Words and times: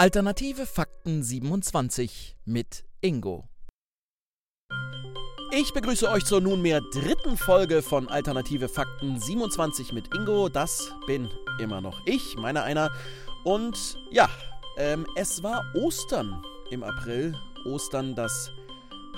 Alternative 0.00 0.64
Fakten 0.64 1.22
27 1.22 2.34
mit 2.46 2.86
Ingo. 3.02 3.50
Ich 5.52 5.74
begrüße 5.74 6.08
euch 6.08 6.24
zur 6.24 6.40
nunmehr 6.40 6.80
dritten 6.90 7.36
Folge 7.36 7.82
von 7.82 8.08
Alternative 8.08 8.70
Fakten 8.70 9.20
27 9.20 9.92
mit 9.92 10.14
Ingo. 10.14 10.48
Das 10.48 10.94
bin 11.06 11.28
immer 11.58 11.82
noch 11.82 12.00
ich, 12.06 12.34
meiner 12.38 12.62
einer. 12.62 12.90
Und 13.44 13.98
ja, 14.10 14.30
ähm, 14.78 15.06
es 15.16 15.42
war 15.42 15.62
Ostern 15.74 16.42
im 16.70 16.82
April. 16.82 17.36
Ostern, 17.66 18.14
das 18.14 18.50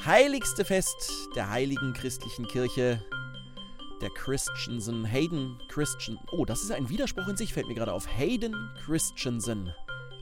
heiligste 0.05 0.65
Fest 0.65 1.29
der 1.37 1.49
heiligen 1.49 1.93
christlichen 1.93 2.49
Kirche, 2.49 3.01
der 4.01 4.11
Christensen, 4.11 5.05
Hayden 5.05 5.61
Christian. 5.69 6.19
Oh, 6.33 6.45
das 6.45 6.65
ist 6.65 6.73
ein 6.73 6.89
Widerspruch 6.89 7.29
in 7.29 7.37
sich, 7.37 7.55
fällt 7.55 7.69
mir 7.69 7.77
gerade 7.77 7.93
auf. 7.93 8.09
Hayden 8.09 8.57
Christensen. 8.85 9.73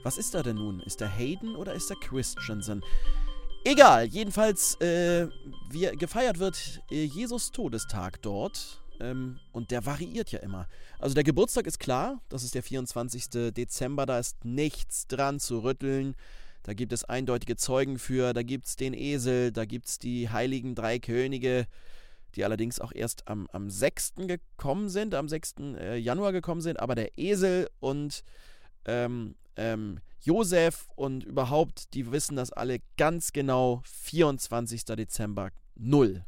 Was 0.03 0.17
ist 0.17 0.35
da 0.35 0.43
denn 0.43 0.57
nun? 0.57 0.81
Ist 0.81 1.01
der 1.01 1.09
Hayden 1.09 1.57
oder 1.57 1.75
ist 1.75 1.91
der 1.91 1.97
Christensen? 1.97 2.83
Egal, 3.65 4.07
jedenfalls, 4.07 4.81
äh, 4.81 5.29
wie 5.69 5.95
gefeiert 5.97 6.39
wird 6.39 6.81
äh, 6.91 7.05
Jesus 7.05 7.51
Todestag 7.51 8.23
dort. 8.23 8.81
Ähm, 9.01 9.39
und 9.53 9.71
der 9.71 9.85
variiert 9.85 10.33
ja 10.33 10.39
immer. 10.41 10.67
Also 10.99 11.15
der 11.15 11.25
Geburtstag 11.25 11.67
ist 11.67 11.79
klar, 11.79 12.21
das 12.29 12.43
ist 12.45 12.55
der 12.55 12.63
24. 12.63 13.53
Dezember, 13.53 14.07
da 14.07 14.19
ist 14.19 14.45
nichts 14.45 15.07
dran 15.07 15.41
zu 15.41 15.63
rütteln. 15.63 16.15
Da 16.63 16.75
gibt 16.75 16.93
es 16.93 17.05
eindeutige 17.05 17.57
Zeugen 17.57 17.99
für, 17.99 18.33
da 18.33 18.43
gibt 18.43 18.67
es 18.67 18.77
den 18.77 18.93
Esel, 18.93 19.53
da 19.53 19.65
gibt 19.65 19.89
es 19.89 19.99
die 19.99 20.29
heiligen 20.29 20.75
drei 20.75 20.99
Könige, 20.99 21.67
die 22.35 22.45
allerdings 22.45 22.81
auch 22.81 22.93
erst 22.95 23.29
am, 23.29 23.49
am 23.53 23.71
6. 23.71 24.15
gekommen 24.27 24.91
sind, 24.91 25.15
am 25.15 25.29
6. 25.29 25.55
Äh, 25.79 25.97
Januar 25.97 26.33
gekommen 26.33 26.61
sind, 26.61 26.79
aber 26.79 26.95
der 26.95 27.19
Esel 27.19 27.69
und 27.81 28.23
ähm, 28.85 29.35
ähm, 29.57 30.01
Josef 30.23 30.89
und 30.97 31.25
überhaupt, 31.25 31.95
die 31.95 32.11
wissen 32.13 32.37
das 32.37 32.53
alle 32.53 32.81
ganz 32.97 33.33
genau. 33.33 33.83
24. 33.85 34.85
Dezember 34.85 35.51
0 35.77 36.25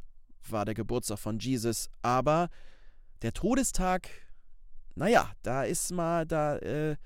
war 0.49 0.65
der 0.65 0.73
Geburtstag 0.73 1.19
von 1.19 1.39
Jesus. 1.39 1.89
Aber 2.01 2.49
der 3.21 3.33
Todestag, 3.33 4.09
naja, 4.95 5.31
da 5.43 5.63
ist 5.63 5.91
mal, 5.91 6.25
da, 6.25 6.57
äh, 6.57 6.97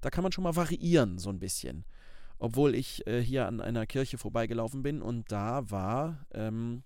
da 0.00 0.10
kann 0.10 0.22
man 0.22 0.32
schon 0.32 0.44
mal 0.44 0.56
variieren, 0.56 1.18
so 1.18 1.30
ein 1.30 1.38
bisschen. 1.38 1.84
Obwohl 2.38 2.74
ich 2.74 3.06
äh, 3.06 3.22
hier 3.22 3.46
an 3.46 3.60
einer 3.60 3.86
Kirche 3.86 4.18
vorbeigelaufen 4.18 4.82
bin 4.82 5.00
und 5.00 5.30
da 5.30 5.70
war 5.70 6.26
ähm, 6.32 6.82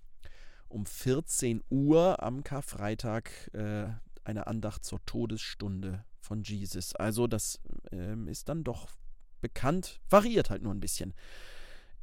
um 0.67 0.85
14 0.85 1.63
Uhr 1.69 2.21
am 2.21 2.43
Karfreitag 2.43 3.31
äh, 3.53 3.87
eine 4.23 4.47
Andacht 4.47 4.85
zur 4.85 5.03
Todesstunde 5.05 6.05
von 6.27 6.43
Jesus. 6.43 6.93
Also 6.95 7.25
das 7.25 7.59
ähm, 7.91 8.27
ist 8.27 8.49
dann 8.49 8.63
doch 8.63 8.89
bekannt, 9.41 9.99
variiert 10.09 10.49
halt 10.49 10.61
nur 10.61 10.73
ein 10.73 10.79
bisschen. 10.79 11.13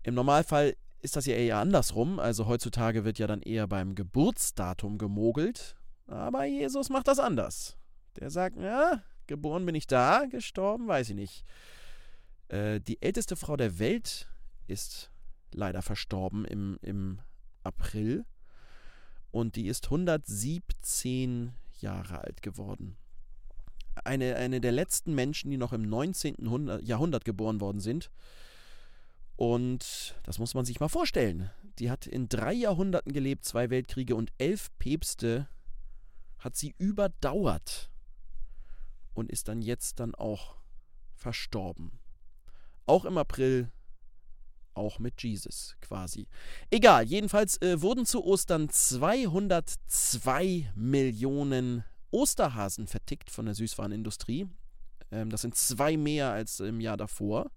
Im 0.03 0.14
Normalfall 0.14 0.77
ist 1.00 1.17
das 1.17 1.27
ja 1.27 1.34
eher 1.34 1.58
andersrum. 1.58 2.19
Also 2.19 2.47
heutzutage 2.47 3.05
wird 3.05 3.19
ja 3.19 3.27
dann 3.27 3.42
eher 3.42 3.69
beim 3.69 3.95
Geburtsdatum 3.95 4.98
gemogelt. 4.98 5.77
Aber 6.06 6.45
Jesus 6.45 6.89
macht 6.89 7.08
das 7.08 7.19
anders. 7.19 7.77
Der 8.17 8.30
sagt, 8.30 8.56
ja, 8.56 9.02
geboren 9.27 9.67
bin 9.67 9.75
ich 9.75 9.86
da, 9.86 10.25
gestorben 10.27 10.89
weiß 10.89 11.11
ich 11.11 11.17
nicht. 11.17 11.45
Äh, 12.48 12.80
die 12.80 13.02
älteste 13.02 13.36
Frau 13.36 13.56
der 13.56 13.78
Welt 13.78 14.28
ist 14.67 15.11
leider 15.52 15.83
verstorben 15.83 16.45
im, 16.47 16.78
im 16.80 17.20
April. 17.62 18.25
Und 19.30 19.56
die 19.56 19.67
ist 19.67 19.86
117 19.86 21.52
Jahre 21.80 22.20
alt 22.20 22.41
geworden 22.41 22.97
eine, 24.05 24.37
eine 24.37 24.61
der 24.61 24.73
letzten 24.73 25.14
Menschen, 25.14 25.50
die 25.50 25.56
noch 25.56 25.73
im 25.73 25.83
19. 25.83 26.37
Jahrhundert 26.83 27.25
geboren 27.25 27.61
worden 27.61 27.81
sind. 27.81 28.11
Und 29.36 30.14
das 30.25 30.39
muss 30.39 30.55
man 30.55 30.64
sich 30.64 30.81
mal 30.81 30.89
vorstellen. 30.89 31.51
Die 31.79 31.91
hat 31.91 32.07
in 32.07 32.29
drei 32.29 32.52
Jahrhunderten 32.52 33.13
gelebt, 33.13 33.45
zwei 33.45 33.70
Weltkriege 33.70 34.14
und 34.14 34.33
elf 34.39 34.70
Päpste 34.79 35.48
hat 36.39 36.57
sie 36.57 36.74
überdauert 36.79 37.91
und 39.14 39.30
ist 39.30 39.48
dann 39.48 39.63
jetzt 39.63 39.98
dann 39.98 40.14
auch 40.14 40.57
verstorben. 41.14 41.98
Auch 42.86 43.07
im 43.07 43.17
April, 43.17 43.73
auch 44.74 44.98
mit 44.98 45.23
Jesus 45.23 45.77
quasi. 45.80 46.27
Egal, 46.70 47.05
jedenfalls 47.05 47.61
äh, 47.63 47.80
wurden 47.80 48.07
zu 48.07 48.24
Ostern 48.24 48.69
202 48.69 50.73
Millionen 50.74 51.85
Osterhasen 52.14 52.86
vertickt 52.86 53.29
von 53.29 53.47
der 53.47 53.57
Süßwarenindustrie. 53.57 54.47
Ähm, 55.11 55.30
das 55.30 55.42
sind 55.42 55.57
zwei 55.57 55.97
mehr 55.97 56.30
als 56.30 56.61
im 56.61 56.80
Jahr 56.80 56.97
davor, 56.97 57.51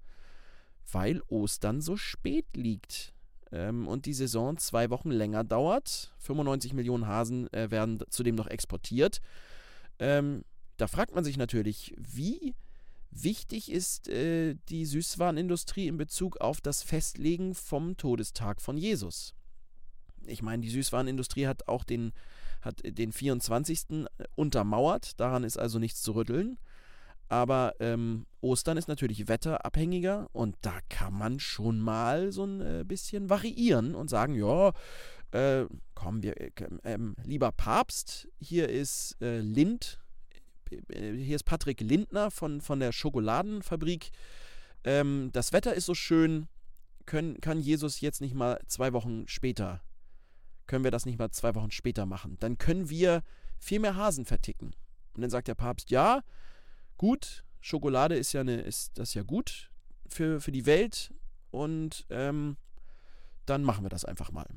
weil 0.92 1.22
Ostern 1.28 1.80
so 1.80 1.96
spät 1.96 2.48
liegt 2.56 3.14
ähm, 3.52 3.88
und 3.88 4.08
die 4.08 4.16
Saison 4.16 4.58
zwei 4.58 4.90
Wochen 4.90 5.12
länger 5.12 5.44
dauert. 5.44 6.12
95 6.18 6.74
Millionen 6.74 7.06
Hasen 7.06 7.54
äh, 7.54 7.70
werden 7.70 8.04
zudem 8.10 8.34
noch 8.34 8.48
exportiert. 8.48 9.22
Ähm, 10.00 10.44
da 10.78 10.88
fragt 10.88 11.14
man 11.14 11.24
sich 11.24 11.38
natürlich, 11.38 11.94
wie 11.96 12.56
wichtig 13.12 13.72
ist 13.72 14.10
äh, 14.10 14.56
die 14.70 14.86
Süßwarenindustrie 14.86 15.88
in 15.88 15.98
Bezug 15.98 16.42
auf 16.42 16.62
das 16.62 16.82
Festlegen 16.82 17.54
vom 17.54 17.96
Todestag 17.96 18.60
von 18.60 18.76
Jesus. 18.76 19.36
Ich 20.26 20.42
meine, 20.42 20.64
die 20.64 20.72
Süßwarenindustrie 20.72 21.46
hat 21.46 21.68
auch 21.68 21.84
den 21.84 22.12
hat 22.62 22.82
den 22.84 23.12
24. 23.12 24.06
untermauert, 24.36 25.20
daran 25.20 25.44
ist 25.44 25.58
also 25.58 25.80
nichts 25.80 26.02
zu 26.02 26.14
rütteln. 26.14 26.58
Aber 27.30 27.74
ähm, 27.80 28.26
Ostern 28.40 28.78
ist 28.78 28.88
natürlich 28.88 29.28
wetterabhängiger 29.28 30.30
und 30.32 30.56
da 30.62 30.80
kann 30.90 31.14
man 31.14 31.40
schon 31.40 31.80
mal 31.80 32.32
so 32.32 32.46
ein 32.46 32.62
äh, 32.62 32.84
bisschen 32.86 33.30
variieren 33.30 33.96
und 33.96 34.10
sagen, 34.10 34.34
ja, 34.34 34.72
äh, 35.32 35.66
komm, 35.94 36.24
wir, 36.24 36.40
äh, 36.40 36.52
ähm, 36.86 37.16
lieber 37.26 37.52
Papst, 37.52 38.30
hier 38.40 38.70
ist 38.70 39.18
äh, 39.22 39.40
Lind, 39.40 40.00
äh, 40.72 41.14
hier 41.14 41.36
ist 41.36 41.44
Patrick 41.44 41.82
Lindner 41.82 42.32
von, 42.32 42.62
von 42.62 42.80
der 42.80 42.94
Schokoladenfabrik. 42.94 44.12
Ähm, 44.86 45.30
das 45.34 45.52
Wetter 45.52 45.74
ist 45.74 45.86
so 45.86 45.96
schön, 45.96 46.48
können, 47.06 47.42
kann 47.42 47.60
Jesus 47.60 48.00
jetzt 48.00 48.22
nicht 48.22 48.36
mal 48.36 48.60
zwei 48.68 48.94
Wochen 48.94 49.28
später 49.28 49.82
können 50.68 50.84
wir 50.84 50.92
das 50.92 51.06
nicht 51.06 51.18
mal 51.18 51.32
zwei 51.32 51.56
Wochen 51.56 51.72
später 51.72 52.06
machen? 52.06 52.38
Dann 52.40 52.58
können 52.58 52.90
wir 52.90 53.24
viel 53.58 53.80
mehr 53.80 53.96
Hasen 53.96 54.26
verticken. 54.26 54.76
Und 55.16 55.22
dann 55.22 55.30
sagt 55.30 55.48
der 55.48 55.56
Papst, 55.56 55.90
ja, 55.90 56.22
gut, 56.98 57.44
Schokolade 57.60 58.16
ist 58.16 58.34
ja 58.34 58.42
eine, 58.42 58.62
ist 58.62 58.98
das 58.98 59.14
ja 59.14 59.24
gut 59.24 59.72
für, 60.08 60.40
für 60.40 60.52
die 60.52 60.66
Welt 60.66 61.14
und 61.52 62.06
ähm, 62.10 62.58
dann 63.46 63.64
machen 63.64 63.84
wir 63.84 63.90
das 63.90 64.06
einfach 64.06 64.32
mal. 64.32 64.48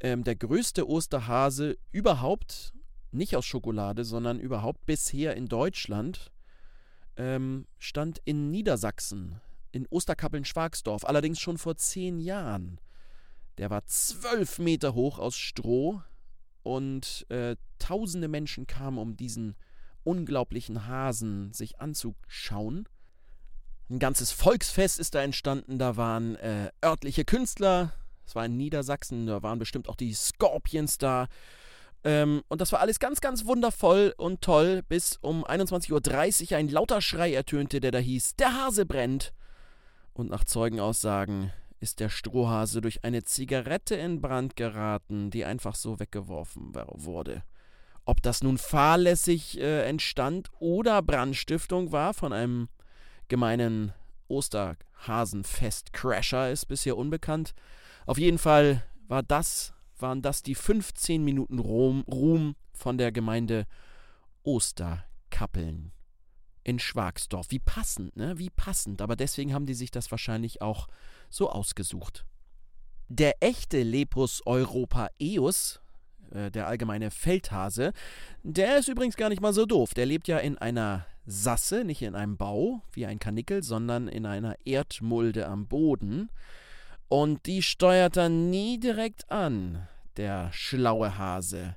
Ähm, 0.00 0.24
der 0.24 0.36
größte 0.36 0.88
Osterhase 0.88 1.76
überhaupt, 1.92 2.72
nicht 3.12 3.36
aus 3.36 3.44
Schokolade, 3.44 4.04
sondern 4.04 4.38
überhaupt 4.40 4.86
bisher 4.86 5.36
in 5.36 5.46
Deutschland, 5.46 6.32
ähm, 7.16 7.66
stand 7.78 8.20
in 8.24 8.50
Niedersachsen, 8.50 9.40
in 9.72 9.86
Osterkappeln-Schwagsdorf, 9.86 11.04
allerdings 11.04 11.38
schon 11.40 11.58
vor 11.58 11.76
zehn 11.76 12.18
Jahren. 12.18 12.80
Der 13.58 13.70
war 13.70 13.84
zwölf 13.86 14.58
Meter 14.58 14.94
hoch 14.94 15.18
aus 15.18 15.36
Stroh 15.36 16.02
und 16.62 17.26
äh, 17.30 17.56
tausende 17.78 18.28
Menschen 18.28 18.66
kamen, 18.66 18.98
um 18.98 19.16
diesen 19.16 19.56
unglaublichen 20.04 20.86
Hasen 20.86 21.52
sich 21.52 21.80
anzuschauen. 21.80 22.88
Ein 23.88 23.98
ganzes 23.98 24.30
Volksfest 24.30 25.00
ist 25.00 25.14
da 25.14 25.22
entstanden, 25.22 25.78
da 25.78 25.96
waren 25.96 26.36
äh, 26.36 26.70
örtliche 26.84 27.24
Künstler, 27.24 27.92
es 28.24 28.36
war 28.36 28.46
in 28.46 28.56
Niedersachsen, 28.56 29.26
da 29.26 29.42
waren 29.42 29.58
bestimmt 29.58 29.88
auch 29.88 29.96
die 29.96 30.14
Scorpions 30.14 30.98
da. 30.98 31.26
Ähm, 32.04 32.42
und 32.48 32.60
das 32.60 32.72
war 32.72 32.80
alles 32.80 33.00
ganz, 33.00 33.20
ganz 33.20 33.44
wundervoll 33.44 34.14
und 34.16 34.40
toll, 34.42 34.82
bis 34.88 35.18
um 35.20 35.44
21.30 35.44 36.52
Uhr 36.52 36.56
ein 36.58 36.68
lauter 36.68 37.02
Schrei 37.02 37.34
ertönte, 37.34 37.80
der 37.80 37.90
da 37.90 37.98
hieß, 37.98 38.36
der 38.36 38.54
Hase 38.54 38.86
brennt. 38.86 39.34
Und 40.12 40.30
nach 40.30 40.44
Zeugenaussagen 40.44 41.52
ist 41.80 42.00
der 42.00 42.10
Strohhase 42.10 42.80
durch 42.80 43.04
eine 43.04 43.24
Zigarette 43.24 43.96
in 43.96 44.20
Brand 44.20 44.54
geraten, 44.54 45.30
die 45.30 45.44
einfach 45.44 45.74
so 45.74 45.98
weggeworfen 45.98 46.72
wurde. 46.74 47.42
Ob 48.04 48.22
das 48.22 48.42
nun 48.42 48.58
fahrlässig 48.58 49.58
äh, 49.58 49.88
entstand 49.88 50.50
oder 50.58 51.00
Brandstiftung 51.02 51.90
war 51.92 52.12
von 52.14 52.32
einem 52.32 52.68
gemeinen 53.28 53.92
Osterhasenfest-Crasher, 54.28 56.50
ist 56.50 56.66
bisher 56.66 56.96
unbekannt. 56.96 57.54
Auf 58.06 58.18
jeden 58.18 58.38
Fall 58.38 58.82
war 59.08 59.22
das, 59.22 59.74
waren 59.98 60.22
das 60.22 60.42
die 60.42 60.54
15 60.54 61.22
Minuten 61.24 61.58
Ruhm, 61.58 62.02
Ruhm 62.02 62.56
von 62.72 62.96
der 62.98 63.12
Gemeinde 63.12 63.66
Osterkappeln 64.42 65.92
in 66.62 66.78
Schwagsdorf. 66.78 67.50
Wie 67.50 67.58
passend, 67.58 68.16
ne? 68.16 68.38
Wie 68.38 68.50
passend. 68.50 69.00
Aber 69.02 69.16
deswegen 69.16 69.54
haben 69.54 69.66
die 69.66 69.74
sich 69.74 69.90
das 69.90 70.10
wahrscheinlich 70.10 70.62
auch 70.62 70.86
so 71.30 71.50
ausgesucht. 71.50 72.26
Der 73.08 73.42
echte 73.42 73.82
Lepus 73.82 74.42
europaeus, 74.46 75.80
äh, 76.30 76.50
der 76.50 76.66
allgemeine 76.66 77.10
Feldhase, 77.10 77.92
der 78.42 78.78
ist 78.78 78.88
übrigens 78.88 79.16
gar 79.16 79.30
nicht 79.30 79.40
mal 79.40 79.52
so 79.52 79.66
doof. 79.66 79.94
Der 79.94 80.06
lebt 80.06 80.28
ja 80.28 80.38
in 80.38 80.58
einer 80.58 81.06
Sasse, 81.26 81.84
nicht 81.84 82.02
in 82.02 82.14
einem 82.14 82.36
Bau 82.36 82.82
wie 82.92 83.06
ein 83.06 83.18
Kanickel, 83.18 83.62
sondern 83.62 84.08
in 84.08 84.26
einer 84.26 84.56
Erdmulde 84.64 85.46
am 85.46 85.66
Boden. 85.66 86.30
Und 87.08 87.46
die 87.46 87.62
steuert 87.62 88.16
er 88.16 88.28
nie 88.28 88.78
direkt 88.78 89.30
an, 89.30 89.88
der 90.16 90.52
schlaue 90.52 91.18
Hase. 91.18 91.76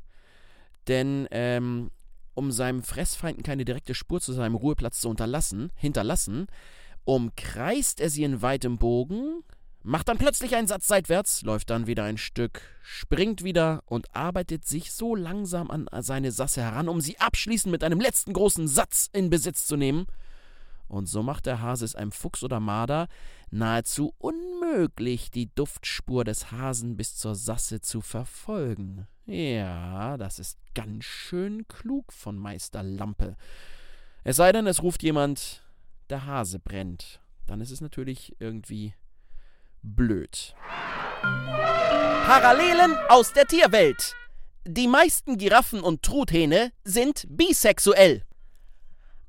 Denn 0.88 1.28
ähm, 1.32 1.92
um 2.36 2.52
seinem 2.52 2.84
Fressfeinden 2.84 3.44
keine 3.44 3.66
direkte 3.66 3.94
Spur 3.94 4.22
zu 4.22 4.34
seinem 4.34 4.56
Ruheplatz 4.56 5.00
zu 5.00 5.10
hinterlassen, 5.10 6.48
umkreist 7.06 8.00
er 8.00 8.10
sie 8.10 8.24
in 8.24 8.42
weitem 8.42 8.78
Bogen, 8.78 9.44
macht 9.84 10.08
dann 10.08 10.18
plötzlich 10.18 10.56
einen 10.56 10.68
Satz 10.68 10.88
seitwärts, 10.88 11.42
läuft 11.44 11.70
dann 11.70 11.88
wieder 11.88 12.04
ein 12.04 12.18
Stück, 12.18 12.62
springt 12.82 13.44
wieder 13.44 13.84
und 13.86 14.16
arbeitet 14.16 14.66
sich 14.66 14.92
so 14.92 15.16
langsam 15.16 15.70
an 15.70 15.88
seine 16.02 16.32
Sasse 16.32 16.62
heran, 16.62 16.90
um 16.90 17.02
sie 17.02 17.20
abschließend 17.20 17.72
mit 17.72 17.84
einem 17.84 18.00
letzten 18.00 18.34
großen 18.34 18.68
Satz 18.68 19.10
in 19.12 19.30
Besitz 19.30 19.66
zu 19.66 19.76
nehmen. 19.76 20.06
Und 20.88 21.08
so 21.08 21.24
macht 21.24 21.46
der 21.46 21.62
Hase 21.62 21.86
es 21.86 21.96
einem 21.96 22.12
Fuchs 22.12 22.44
oder 22.44 22.60
Marder 22.60 23.08
nahezu 23.50 24.14
unmöglich, 24.20 25.32
die 25.32 25.50
Duftspur 25.54 26.24
des 26.24 26.52
Hasen 26.52 26.98
bis 26.98 27.16
zur 27.16 27.36
Sasse 27.36 27.82
zu 27.82 28.02
verfolgen. 28.02 29.08
Ja, 29.26 30.18
das 30.18 30.40
ist 30.40 30.60
ganz 30.76 31.06
schön 31.06 31.68
klug 31.68 32.12
von 32.14 32.38
Meister 32.38 32.84
Lampe. 32.84 33.38
Es 34.24 34.36
sei 34.36 34.52
denn, 34.52 34.68
es 34.68 34.84
ruft 34.84 35.04
jemand, 35.04 35.63
der 36.10 36.26
Hase 36.26 36.60
brennt. 36.60 37.22
Dann 37.48 37.62
ist 37.62 37.72
es 37.72 37.82
natürlich 37.82 38.36
irgendwie 38.40 38.94
blöd. 39.82 40.56
Parallelen 42.26 42.96
aus 43.10 43.34
der 43.34 43.46
Tierwelt. 43.46 44.16
Die 44.66 44.88
meisten 44.88 45.38
Giraffen 45.38 45.82
und 45.82 46.04
Truthähne 46.04 46.72
sind 46.84 47.26
bisexuell. 47.28 48.24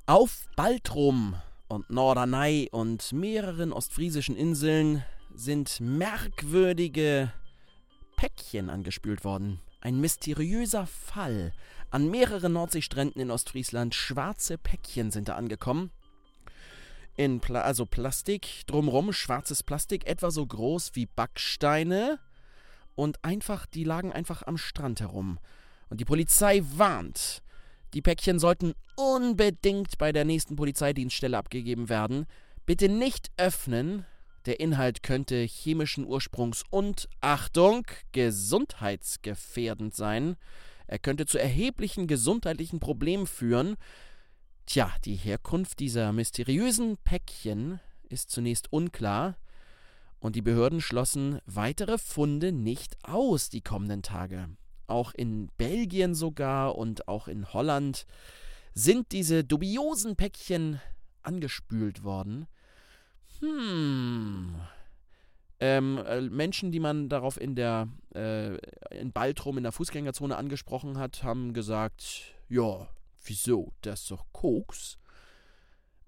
Auf 0.06 0.47
Baltrum 0.56 1.35
und 1.67 1.91
Norderney 1.91 2.69
und 2.71 3.12
mehreren 3.12 3.73
ostfriesischen 3.73 4.37
Inseln 4.37 5.05
sind 5.35 5.81
merkwürdige 5.81 7.32
Päckchen 8.17 8.70
angespült 8.70 9.25
worden. 9.25 9.61
Ein 9.81 10.00
mysteriöser 10.00 10.87
Fall. 10.87 11.53
An 11.91 12.11
mehreren 12.11 12.53
Nordseestränden 12.53 13.20
in 13.20 13.31
Ostfriesland 13.31 13.94
schwarze 13.94 14.56
Päckchen 14.56 15.11
sind 15.11 15.29
da 15.29 15.35
angekommen 15.35 15.91
in 17.17 17.41
Pla 17.41 17.63
also 17.63 17.87
Plastik, 17.87 18.63
drumrum 18.67 19.13
schwarzes 19.13 19.63
Plastik, 19.63 20.07
etwa 20.07 20.31
so 20.31 20.47
groß 20.47 20.91
wie 20.95 21.07
Backsteine. 21.07 22.19
Und 22.95 23.25
einfach, 23.25 23.67
die 23.67 23.85
lagen 23.85 24.13
einfach 24.13 24.43
am 24.43 24.57
Strand 24.57 25.01
herum. 25.01 25.39
Und 25.89 26.01
die 26.01 26.05
Polizei 26.05 26.63
warnt. 26.77 27.43
Die 27.93 28.03
Päckchen 28.03 28.39
sollten 28.39 28.75
unbedingt 28.97 29.99
bei 29.99 30.13
der 30.13 30.25
nächsten 30.25 30.57
Polizeidienststelle 30.57 31.39
abgegeben 31.39 31.89
werden. 31.89 32.27
Bitte 32.67 32.89
nicht 32.89 33.31
öffnen. 33.37 34.07
Der 34.47 34.61
Inhalt 34.61 35.03
könnte 35.03 35.37
chemischen 35.37 36.05
Ursprungs 36.05 36.65
und, 36.71 37.09
Achtung, 37.21 37.87
gesundheitsgefährdend 38.13 39.95
sein. 39.95 40.37
Er 40.87 40.99
könnte 40.99 41.27
zu 41.27 41.39
erheblichen 41.39 42.07
gesundheitlichen 42.07 42.79
Problemen 42.79 43.27
führen 43.27 43.77
Tja, 44.67 44.91
die 45.05 45.17
Herkunft 45.17 45.79
dieser 45.79 46.13
mysteriösen 46.13 46.97
Päckchen 46.97 47.81
ist 48.09 48.31
zunächst 48.31 48.73
unklar 48.73 49.37
und 50.21 50.37
die 50.37 50.43
Behörden 50.43 50.81
schlossen 50.81 51.39
weitere 51.45 51.99
Funde 51.99 52.51
nicht 52.51 52.97
aus 53.03 53.51
die 53.51 53.61
kommenden 53.61 54.03
Tage. 54.03 54.49
Auch 54.87 55.13
in 55.13 55.49
Belgien 55.59 56.15
sogar 56.15 56.77
und 56.77 57.09
auch 57.09 57.29
in 57.29 57.53
Holland 57.53 58.07
sind 58.73 59.13
diese 59.13 59.45
dubiosen 59.45 60.17
Päckchen 60.17 60.81
angespült 61.23 62.03
worden. 62.03 62.47
Hm. 63.41 64.55
Ähm, 65.61 65.99
äh, 66.07 66.23
Menschen, 66.23 66.73
die 66.73 66.81
man 66.81 67.09
darauf 67.09 67.41
in 67.41 67.55
der 67.55 67.89
äh, 68.15 68.57
in 68.99 69.13
Baltrum 69.13 69.57
in 69.59 69.63
der 69.63 69.73
Fußgängerzone 69.73 70.37
angesprochen 70.37 70.99
hat, 70.99 71.23
haben 71.23 71.53
gesagt, 71.53 72.35
ja, 72.49 72.89
Wieso? 73.25 73.73
Das 73.81 74.03
ist 74.03 74.11
doch 74.11 74.26
Koks. 74.32 74.99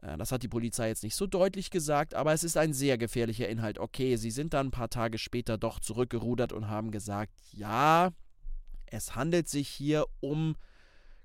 Äh, 0.02 0.16
das 0.16 0.32
hat 0.32 0.42
die 0.42 0.48
Polizei 0.48 0.88
jetzt 0.88 1.02
nicht 1.02 1.16
so 1.16 1.26
deutlich 1.26 1.70
gesagt, 1.70 2.14
aber 2.14 2.32
es 2.32 2.44
ist 2.44 2.56
ein 2.56 2.72
sehr 2.72 2.98
gefährlicher 2.98 3.48
Inhalt. 3.48 3.78
Okay, 3.78 4.16
sie 4.16 4.30
sind 4.30 4.54
dann 4.54 4.68
ein 4.68 4.72
paar 4.72 4.90
Tage 4.90 5.18
später 5.18 5.58
doch 5.58 5.80
zurückgerudert 5.80 6.52
und 6.52 6.68
haben 6.68 6.90
gesagt, 6.90 7.32
ja, 7.52 8.10
es 8.86 9.16
handelt 9.16 9.48
sich 9.48 9.68
hier 9.68 10.06
um 10.20 10.56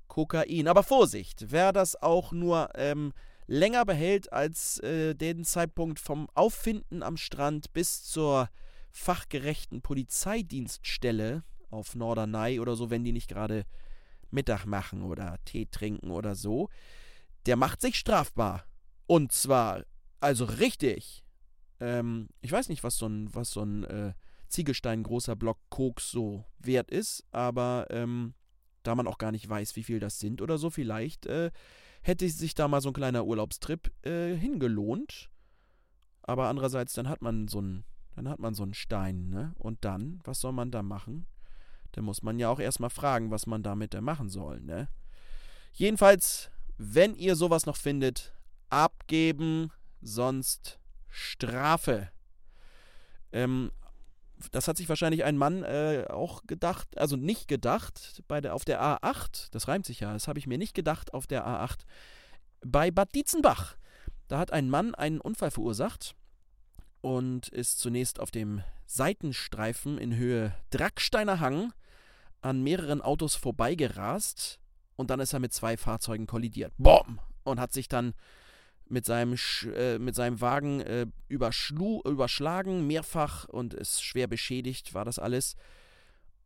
Kokain. 0.07 0.67
Aber 0.67 0.83
Vorsicht, 0.83 1.51
wer 1.51 1.71
das 1.71 2.01
auch 2.01 2.31
nur 2.31 2.69
ähm, 2.75 3.13
länger 3.47 3.85
behält 3.85 4.33
als 4.33 4.79
äh, 4.79 5.13
den 5.13 5.43
Zeitpunkt 5.43 5.99
vom 5.99 6.29
Auffinden 6.33 7.03
am 7.03 7.17
Strand 7.17 7.73
bis 7.73 8.03
zur 8.03 8.49
fachgerechten 8.91 9.81
Polizeidienststelle 9.81 11.43
auf 11.69 11.95
Norderney 11.95 12.59
oder 12.59 12.75
so, 12.75 12.89
wenn 12.89 13.03
die 13.03 13.13
nicht 13.13 13.29
gerade 13.29 13.65
Mittag 14.31 14.65
machen 14.65 15.03
oder 15.03 15.37
Tee 15.45 15.65
trinken 15.65 16.11
oder 16.11 16.35
so, 16.35 16.69
der 17.45 17.55
macht 17.55 17.81
sich 17.81 17.97
strafbar. 17.97 18.65
Und 19.07 19.31
zwar, 19.31 19.83
also 20.19 20.45
richtig. 20.45 21.23
Ähm, 21.79 22.29
ich 22.41 22.51
weiß 22.51 22.69
nicht, 22.69 22.83
was 22.83 22.97
so 22.97 23.07
ein, 23.07 23.33
was 23.33 23.51
so 23.51 23.63
ein 23.63 23.83
äh, 23.83 24.13
Ziegelstein 24.47 25.03
großer 25.03 25.35
Block 25.35 25.59
Koks 25.69 26.11
so 26.11 26.45
wert 26.59 26.91
ist, 26.91 27.25
aber 27.31 27.87
ähm, 27.89 28.33
da 28.83 28.95
man 28.95 29.07
auch 29.07 29.17
gar 29.17 29.31
nicht 29.31 29.47
weiß, 29.47 29.75
wie 29.75 29.83
viel 29.83 29.99
das 29.99 30.19
sind 30.19 30.41
oder 30.41 30.57
so, 30.57 30.69
vielleicht 30.69 31.25
äh, 31.25 31.51
hätte 32.01 32.27
sich 32.29 32.53
da 32.53 32.67
mal 32.67 32.81
so 32.81 32.89
ein 32.89 32.93
kleiner 32.93 33.25
Urlaubstrip 33.25 33.91
äh, 34.05 34.35
hingelohnt. 34.35 35.29
Aber 36.23 36.47
andererseits, 36.49 36.93
dann 36.93 37.09
hat 37.09 37.21
man 37.21 37.47
so 37.47 37.59
einen, 37.59 37.83
dann 38.15 38.29
hat 38.29 38.39
man 38.39 38.53
so 38.53 38.63
einen 38.63 38.73
Stein, 38.73 39.29
ne? 39.29 39.53
Und 39.57 39.85
dann, 39.85 40.19
was 40.23 40.39
soll 40.39 40.51
man 40.51 40.71
da 40.71 40.83
machen? 40.83 41.25
Da 41.93 42.01
muss 42.01 42.21
man 42.21 42.39
ja 42.39 42.49
auch 42.49 42.59
erstmal 42.59 42.89
fragen, 42.89 43.31
was 43.31 43.45
man 43.45 43.63
damit 43.63 43.99
machen 43.99 44.29
soll, 44.29 44.61
ne? 44.61 44.87
Jedenfalls, 45.73 46.49
wenn 46.77 47.15
ihr 47.15 47.35
sowas 47.35 47.65
noch 47.65 47.77
findet, 47.77 48.33
abgeben, 48.69 49.71
sonst 50.01 50.79
Strafe. 51.09 52.11
Ähm, 53.31 53.71
das 54.51 54.67
hat 54.67 54.77
sich 54.77 54.89
wahrscheinlich 54.89 55.23
ein 55.23 55.37
Mann 55.37 55.63
äh, 55.63 56.05
auch 56.09 56.43
gedacht, 56.47 56.97
also 56.97 57.15
nicht 57.15 57.47
gedacht, 57.47 58.23
bei 58.27 58.41
der, 58.41 58.55
auf 58.55 58.65
der 58.65 58.81
A8, 58.81 59.49
das 59.51 59.67
reimt 59.67 59.85
sich 59.85 59.99
ja, 59.99 60.13
das 60.13 60.27
habe 60.27 60.39
ich 60.39 60.47
mir 60.47 60.57
nicht 60.57 60.73
gedacht 60.73 61.13
auf 61.13 61.27
der 61.27 61.45
A8, 61.45 61.81
bei 62.65 62.91
Bad 62.91 63.13
Dietzenbach. 63.13 63.75
Da 64.27 64.39
hat 64.39 64.51
ein 64.51 64.69
Mann 64.69 64.95
einen 64.95 65.21
Unfall 65.21 65.51
verursacht 65.51 66.15
und 67.01 67.49
ist 67.49 67.79
zunächst 67.79 68.19
auf 68.19 68.31
dem 68.31 68.63
Seitenstreifen 68.85 69.97
in 69.97 70.15
Höhe 70.15 70.55
Dracksteiner 70.69 71.39
Hang 71.39 71.73
an 72.41 72.63
mehreren 72.63 73.01
Autos 73.01 73.35
vorbeigerast 73.35 74.59
und 74.95 75.09
dann 75.09 75.19
ist 75.19 75.33
er 75.33 75.39
mit 75.39 75.53
zwei 75.53 75.77
Fahrzeugen 75.77 76.27
kollidiert. 76.27 76.73
Bom! 76.77 77.19
Und 77.43 77.59
hat 77.59 77.73
sich 77.73 77.87
dann 77.87 78.13
mit 78.85 79.05
seinem, 79.05 79.35
äh, 79.73 79.97
mit 79.97 80.15
seinem 80.15 80.41
Wagen 80.41 80.81
äh, 80.81 81.07
überschlagen, 81.27 82.85
mehrfach 82.85 83.47
und 83.47 83.73
ist 83.73 84.03
schwer 84.03 84.27
beschädigt, 84.27 84.93
war 84.93 85.05
das 85.05 85.17
alles. 85.17 85.55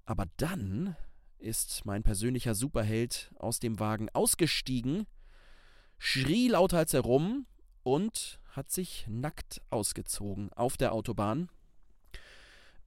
Aber 0.06 0.26
dann 0.38 0.96
ist 1.40 1.86
mein 1.86 2.04
persönlicher 2.04 2.56
Superheld 2.56 3.32
aus 3.38 3.60
dem 3.60 3.80
Wagen 3.80 4.10
ausgestiegen, 4.14 5.08
schrie 5.98 6.50
lauthals 6.50 6.94
herum 6.94 7.48
und 7.84 8.40
hat 8.56 8.72
sich 8.72 9.06
nackt 9.08 9.62
ausgezogen 9.70 10.52
auf 10.54 10.78
der 10.78 10.94
Autobahn 10.94 11.50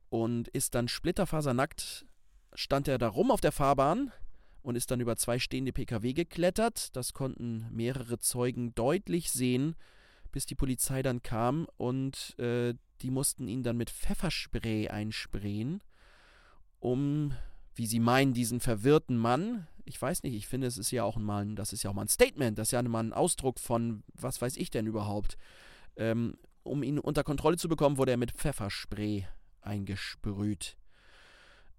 und 0.08 0.48
ist 0.48 0.74
dann 0.74 0.88
splitterfasernackt 0.88 2.06
stand 2.54 2.88
er 2.88 2.98
da 2.98 3.08
rum 3.08 3.30
auf 3.30 3.40
der 3.40 3.52
Fahrbahn 3.52 4.12
und 4.62 4.76
ist 4.76 4.90
dann 4.90 5.00
über 5.00 5.16
zwei 5.16 5.38
stehende 5.38 5.72
Pkw 5.72 6.12
geklettert. 6.12 6.96
Das 6.96 7.12
konnten 7.12 7.66
mehrere 7.70 8.18
Zeugen 8.18 8.74
deutlich 8.74 9.30
sehen, 9.30 9.76
bis 10.32 10.46
die 10.46 10.54
Polizei 10.54 11.02
dann 11.02 11.22
kam 11.22 11.66
und 11.76 12.38
äh, 12.38 12.74
die 13.00 13.10
mussten 13.10 13.48
ihn 13.48 13.62
dann 13.62 13.76
mit 13.76 13.90
Pfefferspray 13.90 14.88
einsprayen, 14.88 15.82
um, 16.80 17.34
wie 17.78 17.86
sie 17.86 18.00
meinen, 18.00 18.34
diesen 18.34 18.58
verwirrten 18.58 19.16
Mann, 19.16 19.68
ich 19.84 20.00
weiß 20.00 20.24
nicht, 20.24 20.34
ich 20.34 20.48
finde, 20.48 20.66
es 20.66 20.78
ist 20.78 20.90
ja 20.90 21.04
auch 21.04 21.16
mal, 21.16 21.44
ein, 21.44 21.56
das 21.56 21.72
ist 21.72 21.84
ja 21.84 21.90
auch 21.90 21.94
mal 21.94 22.02
ein 22.02 22.08
Statement, 22.08 22.58
das 22.58 22.68
ist 22.68 22.72
ja 22.72 22.82
mal 22.82 23.04
ein 23.04 23.12
Ausdruck 23.12 23.60
von, 23.60 24.02
was 24.14 24.42
weiß 24.42 24.56
ich 24.56 24.70
denn 24.70 24.86
überhaupt, 24.86 25.38
ähm, 25.96 26.36
um 26.64 26.82
ihn 26.82 26.98
unter 26.98 27.22
Kontrolle 27.22 27.56
zu 27.56 27.68
bekommen, 27.68 27.96
wurde 27.96 28.10
er 28.10 28.16
mit 28.16 28.32
Pfefferspray 28.32 29.26
eingesprüht. 29.62 30.76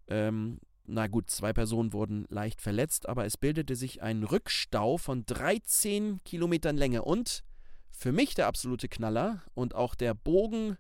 Ähm, 0.08 0.60
na 0.86 1.08
gut, 1.08 1.30
zwei 1.30 1.52
Personen 1.52 1.92
wurden 1.92 2.26
leicht 2.30 2.62
verletzt, 2.62 3.08
aber 3.08 3.26
es 3.26 3.38
bildete 3.38 3.76
sich 3.76 4.02
ein 4.02 4.24
Rückstau 4.24 4.98
von 4.98 5.26
13 5.26 6.24
Kilometern 6.24 6.78
Länge 6.78 7.04
und 7.04 7.44
für 7.92 8.14
mich 8.14 8.34
der 8.34 8.48
absolute 8.48 8.88
Knaller 8.88 9.44
und 9.54 9.76
auch 9.76 9.96
der 9.96 10.14
Bogen 10.14 10.78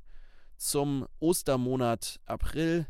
zum 0.55 1.05
Ostermonat 1.19 2.21
April. 2.25 2.87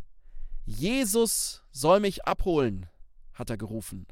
Jesus 0.70 1.64
soll 1.72 2.00
mich 2.00 2.26
abholen, 2.26 2.86
hat 3.34 3.50
er 3.50 3.58
gerufen. 3.58 4.06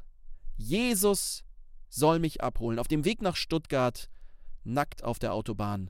Jesus 0.56 1.44
soll 1.88 2.18
mich 2.18 2.42
abholen. 2.42 2.80
Auf 2.80 2.88
dem 2.88 3.04
Weg 3.04 3.22
nach 3.22 3.36
Stuttgart, 3.36 4.10
nackt 4.64 5.04
auf 5.04 5.20
der 5.20 5.34
Autobahn. 5.34 5.88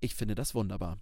Ich 0.00 0.14
finde 0.14 0.34
das 0.34 0.54
wunderbar. 0.54 0.98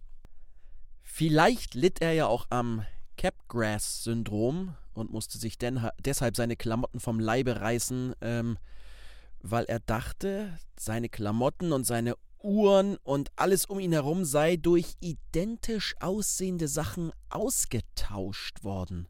Vielleicht 1.03 1.75
litt 1.75 2.03
er 2.03 2.15
ja 2.15 2.27
auch 2.27 2.47
am 2.51 2.85
Capgrass-Syndrom 3.17 4.75
und 4.93 5.13
musste 5.13 5.39
sich 5.39 5.57
deshalb 5.57 6.35
seine 6.35 6.57
Klamotten 6.57 6.99
vom 6.99 7.21
Leibe 7.21 7.61
reißen, 7.61 8.15
ähm, 8.21 8.59
weil 9.41 9.67
er 9.67 9.79
dachte, 9.79 10.59
seine 10.77 11.09
Klamotten 11.09 11.73
und 11.73 11.85
seine 11.85 12.17
Uhren 12.47 12.97
und 13.03 13.31
alles 13.37 13.67
um 13.67 13.81
ihn 13.81 13.93
herum 13.93 14.25
sei 14.25 14.57
durch 14.57 14.95
identisch 15.01 15.95
aussehende 16.01 16.69
Sachen 16.69 17.13
ausgetauscht 17.29 18.63
worden. 18.63 19.09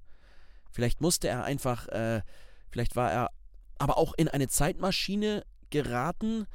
Vielleicht 0.73 1.01
musste 1.01 1.29
er 1.29 1.45
einfach, 1.45 1.87
äh, 1.89 2.23
vielleicht 2.71 2.97
war 2.97 3.13
er 3.13 3.31
aber 3.79 3.99
auch 3.99 4.15
in 4.17 4.29
eine 4.29 4.49
Zeitmaschine 4.49 5.45
geraten 5.71 6.47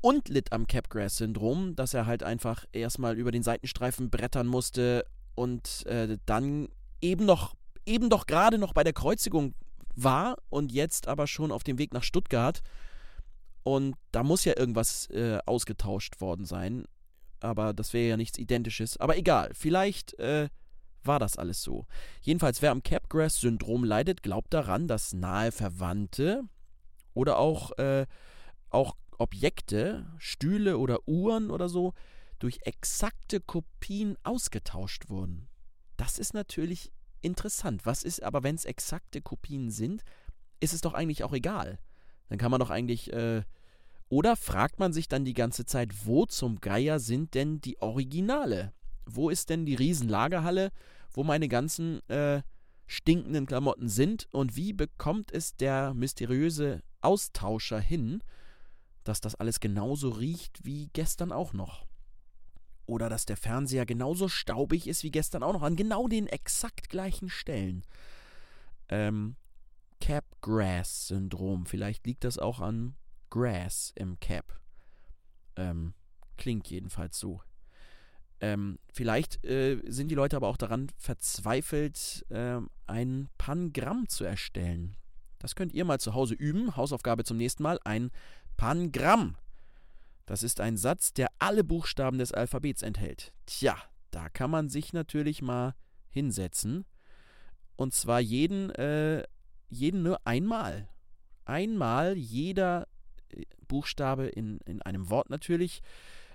und 0.00 0.28
litt 0.28 0.52
am 0.52 0.66
Capgrass-Syndrom, 0.66 1.74
dass 1.74 1.94
er 1.94 2.06
halt 2.06 2.22
einfach 2.22 2.64
erstmal 2.72 3.18
über 3.18 3.32
den 3.32 3.42
Seitenstreifen 3.42 4.10
brettern 4.10 4.46
musste 4.46 5.04
und 5.34 5.84
äh, 5.86 6.18
dann 6.26 6.68
eben 7.00 7.24
noch, 7.24 7.54
eben 7.84 8.10
doch 8.10 8.26
gerade 8.26 8.58
noch 8.58 8.74
bei 8.74 8.84
der 8.84 8.92
Kreuzigung 8.92 9.54
war 9.94 10.36
und 10.50 10.72
jetzt 10.72 11.08
aber 11.08 11.26
schon 11.26 11.52
auf 11.52 11.64
dem 11.64 11.78
Weg 11.78 11.92
nach 11.92 12.04
Stuttgart. 12.04 12.62
Und 13.62 13.96
da 14.10 14.22
muss 14.22 14.44
ja 14.44 14.56
irgendwas 14.56 15.08
äh, 15.10 15.38
ausgetauscht 15.46 16.20
worden 16.20 16.44
sein. 16.44 16.84
Aber 17.40 17.72
das 17.72 17.92
wäre 17.92 18.10
ja 18.10 18.16
nichts 18.16 18.38
Identisches. 18.38 18.96
Aber 18.98 19.16
egal, 19.16 19.50
vielleicht 19.54 20.18
äh, 20.18 20.48
war 21.04 21.18
das 21.18 21.36
alles 21.36 21.62
so. 21.62 21.86
Jedenfalls, 22.20 22.62
wer 22.62 22.70
am 22.70 22.82
Capgrass-Syndrom 22.82 23.84
leidet, 23.84 24.22
glaubt 24.22 24.54
daran, 24.54 24.88
dass 24.88 25.12
nahe 25.12 25.52
Verwandte 25.52 26.44
oder 27.14 27.38
auch, 27.38 27.72
äh, 27.78 28.06
auch 28.70 28.96
Objekte, 29.18 30.06
Stühle 30.18 30.78
oder 30.78 31.06
Uhren 31.06 31.50
oder 31.50 31.68
so, 31.68 31.94
durch 32.38 32.60
exakte 32.64 33.40
Kopien 33.40 34.16
ausgetauscht 34.24 35.08
wurden. 35.08 35.48
Das 35.96 36.18
ist 36.18 36.34
natürlich 36.34 36.92
interessant. 37.20 37.86
Was 37.86 38.02
ist 38.02 38.22
aber, 38.22 38.42
wenn 38.42 38.56
es 38.56 38.64
exakte 38.64 39.22
Kopien 39.22 39.70
sind, 39.70 40.02
ist 40.58 40.72
es 40.72 40.80
doch 40.80 40.94
eigentlich 40.94 41.22
auch 41.22 41.32
egal. 41.32 41.78
Dann 42.28 42.38
kann 42.38 42.50
man 42.50 42.60
doch 42.60 42.70
eigentlich. 42.70 43.12
Äh, 43.12 43.42
oder 44.08 44.36
fragt 44.36 44.78
man 44.78 44.92
sich 44.92 45.08
dann 45.08 45.24
die 45.24 45.32
ganze 45.32 45.64
Zeit, 45.64 46.06
wo 46.06 46.26
zum 46.26 46.60
Geier 46.60 46.98
sind 46.98 47.32
denn 47.34 47.62
die 47.62 47.80
Originale? 47.80 48.74
Wo 49.06 49.30
ist 49.30 49.48
denn 49.48 49.64
die 49.64 49.74
Riesenlagerhalle, 49.74 50.70
wo 51.12 51.24
meine 51.24 51.48
ganzen 51.48 52.06
äh, 52.10 52.42
stinkenden 52.86 53.46
Klamotten 53.46 53.88
sind? 53.88 54.28
Und 54.30 54.54
wie 54.54 54.74
bekommt 54.74 55.32
es 55.32 55.56
der 55.56 55.94
mysteriöse 55.94 56.82
Austauscher 57.00 57.80
hin, 57.80 58.22
dass 59.02 59.22
das 59.22 59.34
alles 59.34 59.60
genauso 59.60 60.10
riecht 60.10 60.62
wie 60.62 60.90
gestern 60.92 61.32
auch 61.32 61.54
noch? 61.54 61.86
Oder 62.84 63.08
dass 63.08 63.24
der 63.24 63.38
Fernseher 63.38 63.86
genauso 63.86 64.28
staubig 64.28 64.88
ist 64.88 65.04
wie 65.04 65.10
gestern 65.10 65.42
auch 65.42 65.54
noch, 65.54 65.62
an 65.62 65.76
genau 65.76 66.06
den 66.06 66.26
exakt 66.26 66.90
gleichen 66.90 67.30
Stellen. 67.30 67.82
Ähm, 68.90 69.36
Cap-Grass-Syndrom. 70.42 71.66
Vielleicht 71.66 72.06
liegt 72.06 72.24
das 72.24 72.38
auch 72.38 72.60
an 72.60 72.96
Grass 73.30 73.92
im 73.94 74.18
Cap. 74.20 74.60
Ähm, 75.56 75.94
klingt 76.36 76.68
jedenfalls 76.68 77.18
so. 77.18 77.40
Ähm, 78.40 78.78
vielleicht 78.92 79.44
äh, 79.44 79.80
sind 79.86 80.08
die 80.08 80.16
Leute 80.16 80.36
aber 80.36 80.48
auch 80.48 80.56
daran 80.56 80.88
verzweifelt, 80.98 82.26
äh, 82.30 82.58
ein 82.86 83.28
Pangramm 83.38 84.08
zu 84.08 84.24
erstellen. 84.24 84.96
Das 85.38 85.54
könnt 85.54 85.72
ihr 85.72 85.84
mal 85.84 86.00
zu 86.00 86.14
Hause 86.14 86.34
üben. 86.34 86.76
Hausaufgabe 86.76 87.24
zum 87.24 87.36
nächsten 87.36 87.62
Mal. 87.62 87.78
Ein 87.84 88.10
Pangramm. 88.56 89.36
Das 90.26 90.42
ist 90.42 90.60
ein 90.60 90.76
Satz, 90.76 91.12
der 91.12 91.28
alle 91.38 91.64
Buchstaben 91.64 92.18
des 92.18 92.32
Alphabets 92.32 92.82
enthält. 92.82 93.32
Tja, 93.46 93.76
da 94.10 94.28
kann 94.28 94.50
man 94.50 94.68
sich 94.68 94.92
natürlich 94.92 95.42
mal 95.42 95.74
hinsetzen. 96.10 96.84
Und 97.76 97.94
zwar 97.94 98.20
jeden, 98.20 98.70
äh, 98.70 99.24
jeden 99.72 100.02
nur 100.02 100.18
einmal. 100.26 100.88
Einmal 101.44 102.16
jeder 102.16 102.86
äh, 103.30 103.42
Buchstabe 103.66 104.26
in, 104.26 104.58
in 104.66 104.82
einem 104.82 105.10
Wort 105.10 105.30
natürlich. 105.30 105.82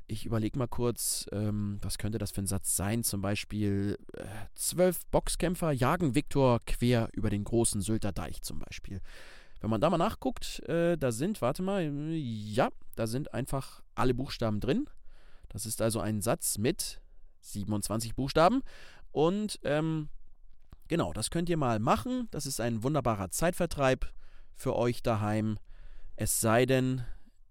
Ich 0.08 0.25
überlege 0.25 0.58
mal 0.58 0.67
kurz, 0.67 1.25
ähm, 1.32 1.79
was 1.82 1.98
könnte 1.98 2.17
das 2.17 2.32
für 2.32 2.41
ein 2.41 2.48
Satz 2.48 2.75
sein? 2.75 3.03
Zum 3.03 3.22
Beispiel 3.22 3.98
äh, 4.13 4.25
zwölf 4.56 5.06
Boxkämpfer 5.08 5.72
jagen 5.72 6.15
Viktor 6.15 6.62
quer 6.65 7.10
über 7.13 7.29
den 7.29 7.44
großen 7.44 7.82
Sylter 7.82 8.13
Deich 8.13 8.41
zum 8.41 8.60
Beispiel. 8.60 9.01
Wenn 9.60 9.70
man 9.70 9.82
da 9.82 9.89
mal 9.89 9.98
nachguckt, 9.98 10.60
äh, 10.70 10.98
da 10.98 11.12
sind, 11.12 11.41
warte 11.41 11.62
mal, 11.62 11.84
ja, 12.13 12.70
da 12.96 13.08
sind 13.08 13.34
einfach 13.34 13.82
alle 13.96 14.13
Buchstaben 14.13 14.60
drin. 14.60 14.86
Das 15.50 15.65
ist 15.65 15.82
also 15.82 16.00
ein 16.00 16.22
Satz 16.22 16.58
mit 16.58 17.01
27 17.41 18.15
Buchstaben. 18.15 18.62
Und 19.12 19.60
ähm, 19.63 20.10
genau, 20.88 21.13
das 21.13 21.29
könnt 21.29 21.50
ihr 21.50 21.58
mal 21.58 21.79
machen. 21.79 22.27
Das 22.32 22.46
ist 22.46 22.60
ein 22.60 22.84
wunderbarer 22.84 23.29
Zeitvertreib 23.29 24.06
für 24.56 24.75
euch 24.75 25.03
daheim. 25.03 25.60
Es 26.15 26.41
sei 26.41 26.65
denn, 26.65 27.03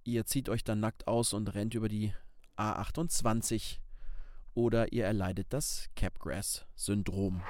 ihr 0.05 0.27
zieht 0.27 0.49
euch 0.49 0.65
dann 0.65 0.81
nackt 0.81 1.07
aus 1.07 1.33
und 1.33 1.55
rennt 1.55 1.75
über 1.75 1.89
die 1.89 2.13
A28 2.57 3.79
oder 4.55 4.93
ihr 4.93 5.05
erleidet 5.05 5.49
das 5.51 5.87
Capgrass-Syndrom. 5.97 7.43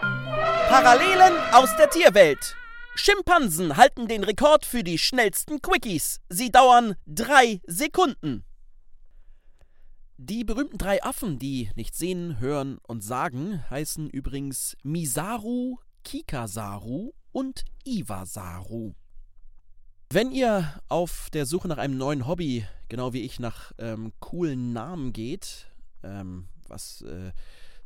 Parallelen 0.00 1.34
aus 1.52 1.74
der 1.76 1.90
Tierwelt. 1.90 2.56
Schimpansen 2.94 3.76
halten 3.76 4.06
den 4.06 4.22
Rekord 4.22 4.66
für 4.66 4.84
die 4.84 4.98
schnellsten 4.98 5.62
Quickies. 5.62 6.20
Sie 6.28 6.50
dauern 6.50 6.94
drei 7.06 7.60
Sekunden. 7.66 8.44
Die 10.18 10.44
berühmten 10.44 10.78
drei 10.78 11.02
Affen, 11.02 11.38
die 11.38 11.70
nicht 11.74 11.94
sehen, 11.94 12.38
hören 12.38 12.78
und 12.86 13.02
sagen, 13.02 13.64
heißen 13.70 14.10
übrigens 14.10 14.76
Misaru, 14.82 15.78
Kikasaru 16.04 17.12
und 17.32 17.64
Iwasaru. 17.84 18.94
Wenn 20.10 20.30
ihr 20.30 20.80
auf 20.88 21.28
der 21.32 21.46
Suche 21.46 21.68
nach 21.68 21.78
einem 21.78 21.96
neuen 21.96 22.26
Hobby, 22.26 22.66
genau 22.88 23.14
wie 23.14 23.22
ich, 23.22 23.40
nach 23.40 23.72
ähm, 23.78 24.12
coolen 24.20 24.72
Namen 24.72 25.12
geht, 25.12 25.68
ähm, 26.02 26.48
was 26.68 27.00
äh, 27.02 27.32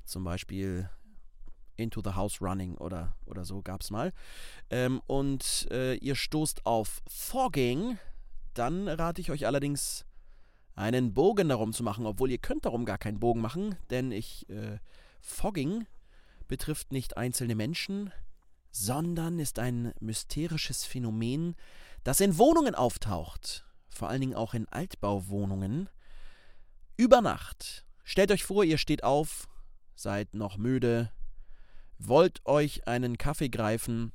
zum 0.04 0.24
Beispiel 0.24 0.90
Into 1.76 2.00
the 2.02 2.14
House 2.14 2.40
Running 2.40 2.76
oder, 2.76 3.14
oder 3.26 3.44
so 3.44 3.62
gab 3.62 3.82
es 3.82 3.90
mal. 3.90 4.12
Ähm, 4.70 5.00
und 5.06 5.68
äh, 5.70 5.94
ihr 5.96 6.14
stoßt 6.14 6.66
auf 6.66 7.02
Fogging, 7.06 7.98
dann 8.54 8.88
rate 8.88 9.20
ich 9.20 9.30
euch 9.30 9.46
allerdings, 9.46 10.05
einen 10.76 11.14
Bogen 11.14 11.48
darum 11.48 11.72
zu 11.72 11.82
machen, 11.82 12.06
obwohl 12.06 12.30
ihr 12.30 12.38
könnt 12.38 12.66
darum 12.66 12.84
gar 12.84 12.98
keinen 12.98 13.18
Bogen 13.18 13.40
machen, 13.40 13.76
denn 13.90 14.12
ich 14.12 14.48
äh, 14.50 14.78
Fogging 15.20 15.86
betrifft 16.46 16.92
nicht 16.92 17.16
einzelne 17.16 17.56
Menschen, 17.56 18.12
sondern 18.70 19.38
ist 19.38 19.58
ein 19.58 19.94
mysterisches 20.00 20.84
Phänomen, 20.84 21.56
das 22.04 22.20
in 22.20 22.36
Wohnungen 22.36 22.74
auftaucht, 22.74 23.64
vor 23.88 24.10
allen 24.10 24.20
Dingen 24.20 24.34
auch 24.34 24.52
in 24.52 24.68
Altbauwohnungen, 24.68 25.88
über 26.98 27.22
Nacht. 27.22 27.86
Stellt 28.04 28.30
euch 28.30 28.44
vor, 28.44 28.62
ihr 28.62 28.78
steht 28.78 29.02
auf, 29.02 29.48
seid 29.94 30.34
noch 30.34 30.58
müde, 30.58 31.10
wollt 31.98 32.44
euch 32.44 32.86
einen 32.86 33.16
Kaffee 33.16 33.48
greifen, 33.48 34.12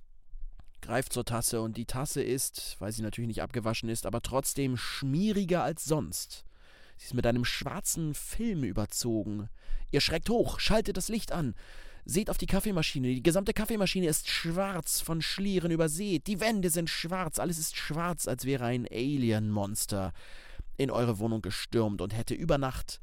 greift 0.82 1.12
zur 1.12 1.26
Tasse 1.26 1.62
und 1.62 1.76
die 1.76 1.86
Tasse 1.86 2.22
ist, 2.22 2.76
weil 2.80 2.92
sie 2.92 3.02
natürlich 3.02 3.28
nicht 3.28 3.42
abgewaschen 3.42 3.90
ist, 3.90 4.06
aber 4.06 4.22
trotzdem 4.22 4.78
schmieriger 4.78 5.64
als 5.64 5.86
sonst. 5.86 6.46
Sie 7.02 7.08
ist 7.08 7.14
mit 7.16 7.26
einem 7.26 7.46
schwarzen 7.46 8.14
Film 8.14 8.64
überzogen. 8.64 9.50
Ihr 9.90 10.02
schreckt 10.02 10.30
hoch, 10.30 10.60
schaltet 10.60 10.98
das 10.98 11.10
Licht 11.10 11.32
an. 11.32 11.56
Seht 12.06 12.30
auf 12.30 12.38
die 12.38 12.46
Kaffeemaschine. 12.46 13.08
Die 13.08 13.24
gesamte 13.24 13.54
Kaffeemaschine 13.54 14.06
ist 14.06 14.30
schwarz, 14.30 15.02
von 15.02 15.24
Schlieren 15.24 15.72
übersät. 15.72 16.28
Die 16.28 16.40
Wände 16.40 16.70
sind 16.70 16.92
schwarz, 16.92 17.40
alles 17.40 17.58
ist 17.58 17.76
schwarz, 17.76 18.28
als 18.28 18.46
wäre 18.46 18.66
ein 18.66 18.86
Alien-Monster 18.86 20.14
in 20.78 20.92
eure 20.92 21.18
Wohnung 21.18 21.42
gestürmt 21.42 22.02
und 22.04 22.16
hätte 22.16 22.36
über 22.36 22.60
Nacht 22.60 23.02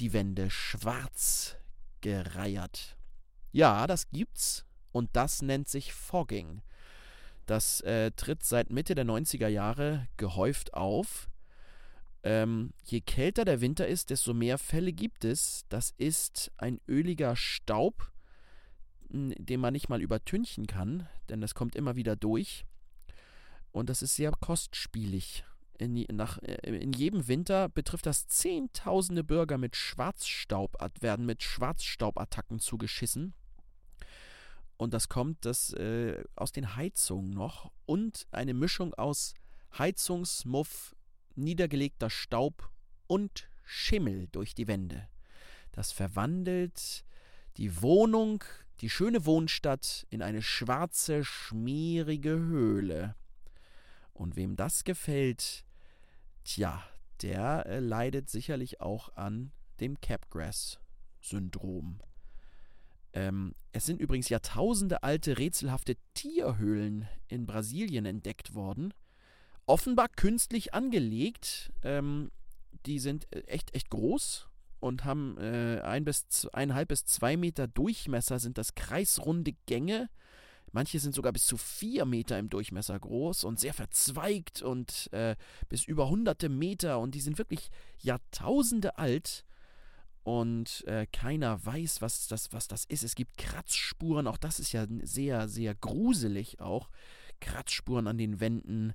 die 0.00 0.12
Wände 0.12 0.50
schwarz 0.50 1.56
gereiert. 2.02 2.98
Ja, 3.52 3.86
das 3.86 4.10
gibt's 4.10 4.66
und 4.92 5.08
das 5.14 5.40
nennt 5.40 5.70
sich 5.70 5.94
Fogging. 5.94 6.60
Das 7.46 7.80
äh, 7.80 8.10
tritt 8.10 8.44
seit 8.44 8.68
Mitte 8.68 8.94
der 8.94 9.06
90er 9.06 9.48
Jahre 9.48 10.08
gehäuft 10.18 10.74
auf. 10.74 11.29
Ähm, 12.22 12.72
je 12.84 13.00
kälter 13.00 13.44
der 13.44 13.60
Winter 13.60 13.86
ist, 13.86 14.10
desto 14.10 14.34
mehr 14.34 14.58
Fälle 14.58 14.92
gibt 14.92 15.24
es. 15.24 15.64
Das 15.68 15.94
ist 15.96 16.52
ein 16.58 16.80
öliger 16.86 17.34
Staub, 17.36 18.12
den 19.08 19.60
man 19.60 19.72
nicht 19.72 19.88
mal 19.88 20.02
übertünchen 20.02 20.66
kann, 20.66 21.08
denn 21.28 21.40
das 21.40 21.54
kommt 21.54 21.74
immer 21.74 21.96
wieder 21.96 22.16
durch. 22.16 22.64
Und 23.72 23.88
das 23.88 24.02
ist 24.02 24.16
sehr 24.16 24.32
kostspielig. 24.32 25.44
In, 25.78 26.04
nach, 26.12 26.38
äh, 26.42 26.76
in 26.76 26.92
jedem 26.92 27.26
Winter 27.26 27.68
betrifft 27.68 28.04
das 28.04 28.28
Zehntausende 28.28 29.24
Bürger 29.24 29.56
mit 29.56 29.76
Schwarzstaub, 29.76 30.76
werden 31.00 31.24
mit 31.24 31.42
Schwarzstaubattacken 31.42 32.58
zugeschissen. 32.58 33.32
Und 34.76 34.92
das 34.92 35.08
kommt 35.08 35.44
das, 35.44 35.72
äh, 35.74 36.22
aus 36.36 36.52
den 36.52 36.76
Heizungen 36.76 37.30
noch 37.32 37.70
und 37.86 38.26
eine 38.30 38.54
Mischung 38.54 38.94
aus 38.94 39.34
Heizungsmuff, 39.78 40.96
niedergelegter 41.34 42.10
Staub 42.10 42.70
und 43.06 43.48
Schimmel 43.64 44.28
durch 44.32 44.54
die 44.54 44.68
Wände. 44.68 45.08
Das 45.72 45.92
verwandelt 45.92 47.04
die 47.56 47.82
Wohnung, 47.82 48.44
die 48.80 48.90
schöne 48.90 49.26
Wohnstadt, 49.26 50.06
in 50.10 50.22
eine 50.22 50.42
schwarze, 50.42 51.24
schmierige 51.24 52.30
Höhle. 52.30 53.14
Und 54.12 54.36
wem 54.36 54.56
das 54.56 54.84
gefällt, 54.84 55.64
tja, 56.44 56.82
der 57.22 57.66
äh, 57.66 57.80
leidet 57.80 58.28
sicherlich 58.28 58.80
auch 58.80 59.14
an 59.16 59.52
dem 59.80 60.00
Capgras-Syndrom. 60.00 62.00
Ähm, 63.12 63.54
es 63.72 63.86
sind 63.86 64.00
übrigens 64.00 64.28
Jahrtausende 64.28 65.02
alte 65.02 65.38
rätselhafte 65.38 65.96
Tierhöhlen 66.14 67.08
in 67.28 67.46
Brasilien 67.46 68.06
entdeckt 68.06 68.54
worden. 68.54 68.94
Offenbar 69.70 70.08
künstlich 70.08 70.74
angelegt. 70.74 71.70
Ähm, 71.84 72.32
die 72.86 72.98
sind 72.98 73.32
äh, 73.32 73.42
echt, 73.42 73.72
echt 73.72 73.88
groß 73.88 74.48
und 74.80 75.04
haben 75.04 75.38
äh, 75.38 75.80
ein 75.84 76.04
bis 76.04 76.48
eineinhalb 76.52 76.88
bis 76.88 77.04
zwei 77.04 77.36
Meter 77.36 77.68
Durchmesser, 77.68 78.40
sind 78.40 78.58
das 78.58 78.74
kreisrunde 78.74 79.52
Gänge. 79.66 80.10
Manche 80.72 80.98
sind 80.98 81.14
sogar 81.14 81.32
bis 81.32 81.46
zu 81.46 81.56
vier 81.56 82.04
Meter 82.04 82.36
im 82.36 82.50
Durchmesser 82.50 82.98
groß 82.98 83.44
und 83.44 83.60
sehr 83.60 83.72
verzweigt 83.72 84.60
und 84.60 85.08
äh, 85.12 85.36
bis 85.68 85.84
über 85.84 86.08
hunderte 86.08 86.48
Meter 86.48 86.98
und 86.98 87.14
die 87.14 87.20
sind 87.20 87.38
wirklich 87.38 87.70
Jahrtausende 88.00 88.98
alt 88.98 89.44
und 90.24 90.84
äh, 90.88 91.06
keiner 91.12 91.64
weiß, 91.64 92.02
was 92.02 92.26
das, 92.26 92.52
was 92.52 92.66
das 92.66 92.86
ist. 92.86 93.04
Es 93.04 93.14
gibt 93.14 93.38
Kratzspuren, 93.38 94.26
auch 94.26 94.36
das 94.36 94.58
ist 94.58 94.72
ja 94.72 94.88
sehr, 95.02 95.48
sehr 95.48 95.76
gruselig 95.76 96.58
auch. 96.58 96.90
Kratzspuren 97.38 98.08
an 98.08 98.18
den 98.18 98.40
Wänden. 98.40 98.94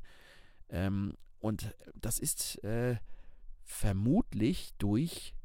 Ähm, 0.70 1.14
und 1.40 1.76
das 1.96 2.20
ist 2.20 2.64
äh, 2.64 2.98
vermutlich 3.64 4.72
durch 4.78 5.36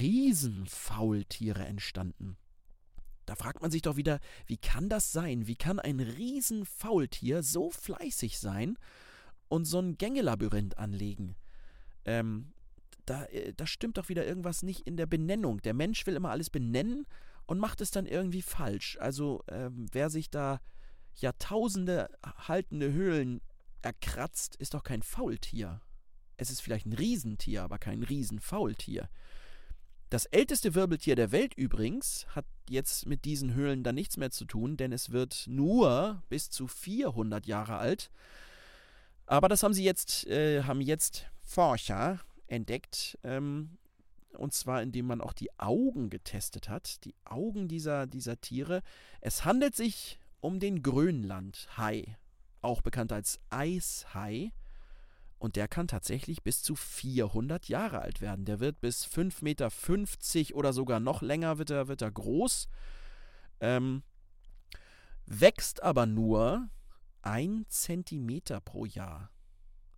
Riesenfaultiere 0.00 1.64
entstanden. 1.64 2.36
Da 3.26 3.34
fragt 3.34 3.60
man 3.60 3.70
sich 3.70 3.82
doch 3.82 3.96
wieder, 3.96 4.20
wie 4.46 4.56
kann 4.56 4.88
das 4.88 5.12
sein? 5.12 5.46
Wie 5.46 5.56
kann 5.56 5.80
ein 5.80 6.00
Riesenfaultier 6.00 7.42
so 7.42 7.70
fleißig 7.70 8.38
sein 8.38 8.78
und 9.48 9.64
so 9.64 9.80
ein 9.80 9.98
Gängelabyrinth 9.98 10.78
anlegen? 10.78 11.34
Ähm, 12.04 12.52
da, 13.04 13.24
äh, 13.26 13.52
da 13.54 13.66
stimmt 13.66 13.98
doch 13.98 14.08
wieder 14.08 14.26
irgendwas 14.26 14.62
nicht 14.62 14.86
in 14.86 14.96
der 14.96 15.06
Benennung. 15.06 15.60
Der 15.62 15.74
Mensch 15.74 16.06
will 16.06 16.14
immer 16.14 16.30
alles 16.30 16.50
benennen 16.50 17.06
und 17.46 17.58
macht 17.58 17.80
es 17.80 17.90
dann 17.90 18.06
irgendwie 18.06 18.42
falsch. 18.42 18.96
Also 19.00 19.42
ähm, 19.48 19.86
wer 19.92 20.08
sich 20.08 20.30
da 20.30 20.60
Jahrtausende 21.14 22.08
haltende 22.22 22.92
Höhlen 22.92 23.40
erkratzt, 23.86 24.56
ist 24.56 24.74
doch 24.74 24.82
kein 24.82 25.02
Faultier. 25.02 25.80
Es 26.36 26.50
ist 26.50 26.60
vielleicht 26.60 26.86
ein 26.86 26.92
Riesentier, 26.92 27.62
aber 27.62 27.78
kein 27.78 28.02
Riesenfaultier. 28.02 29.08
Das 30.10 30.26
älteste 30.26 30.74
Wirbeltier 30.74 31.16
der 31.16 31.32
Welt 31.32 31.54
übrigens 31.54 32.26
hat 32.28 32.44
jetzt 32.68 33.06
mit 33.06 33.24
diesen 33.24 33.54
Höhlen 33.54 33.82
dann 33.82 33.94
nichts 33.94 34.16
mehr 34.16 34.30
zu 34.30 34.44
tun, 34.44 34.76
denn 34.76 34.92
es 34.92 35.10
wird 35.10 35.46
nur 35.48 36.22
bis 36.28 36.50
zu 36.50 36.66
400 36.66 37.46
Jahre 37.46 37.76
alt. 37.76 38.10
Aber 39.26 39.48
das 39.48 39.62
haben 39.62 39.74
sie 39.74 39.84
jetzt, 39.84 40.26
äh, 40.26 40.64
haben 40.64 40.80
jetzt 40.80 41.26
Forscher 41.40 42.20
entdeckt. 42.48 43.18
Ähm, 43.22 43.78
und 44.32 44.52
zwar 44.52 44.82
indem 44.82 45.06
man 45.06 45.20
auch 45.20 45.32
die 45.32 45.56
Augen 45.58 46.10
getestet 46.10 46.68
hat. 46.68 47.04
Die 47.04 47.14
Augen 47.24 47.68
dieser, 47.68 48.06
dieser 48.06 48.40
Tiere. 48.40 48.82
Es 49.20 49.44
handelt 49.44 49.74
sich 49.74 50.18
um 50.40 50.60
den 50.60 50.82
Grönlandhai, 50.82 52.16
auch 52.66 52.82
bekannt 52.82 53.12
als 53.12 53.40
Eishai. 53.50 54.52
Und 55.38 55.56
der 55.56 55.68
kann 55.68 55.88
tatsächlich 55.88 56.42
bis 56.42 56.62
zu 56.62 56.76
400 56.76 57.68
Jahre 57.68 58.00
alt 58.00 58.20
werden. 58.20 58.44
Der 58.44 58.60
wird 58.60 58.80
bis 58.80 59.06
5,50 59.06 59.42
Meter 59.44 60.56
oder 60.56 60.72
sogar 60.72 61.00
noch 61.00 61.22
länger 61.22 61.58
wird 61.58 61.70
er, 61.70 61.88
wird 61.88 62.02
er 62.02 62.10
groß. 62.10 62.68
Ähm, 63.60 64.02
wächst 65.26 65.82
aber 65.82 66.06
nur 66.06 66.68
ein 67.22 67.66
Zentimeter 67.68 68.60
pro 68.60 68.86
Jahr. 68.86 69.30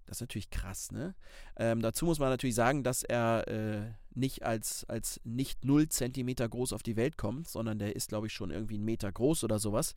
Das 0.09 0.17
ist 0.17 0.21
natürlich 0.23 0.49
krass, 0.49 0.91
ne? 0.91 1.15
Ähm, 1.57 1.83
dazu 1.83 2.07
muss 2.07 2.19
man 2.19 2.31
natürlich 2.31 2.55
sagen, 2.55 2.83
dass 2.83 3.03
er 3.03 3.47
äh, 3.47 3.93
nicht 4.15 4.43
als, 4.43 4.87
als 4.89 5.21
nicht 5.23 5.67
0 5.67 5.91
Zentimeter 5.91 6.49
groß 6.49 6.73
auf 6.73 6.83
die 6.83 6.97
Welt 6.97 7.19
kommt, 7.19 7.47
sondern 7.47 7.79
der 7.79 7.95
ist, 7.95 8.09
glaube 8.09 8.27
ich, 8.27 8.33
schon 8.33 8.51
irgendwie 8.51 8.77
einen 8.77 8.87
Meter 8.87 9.13
groß 9.13 9.45
oder 9.45 9.59
sowas. 9.59 9.95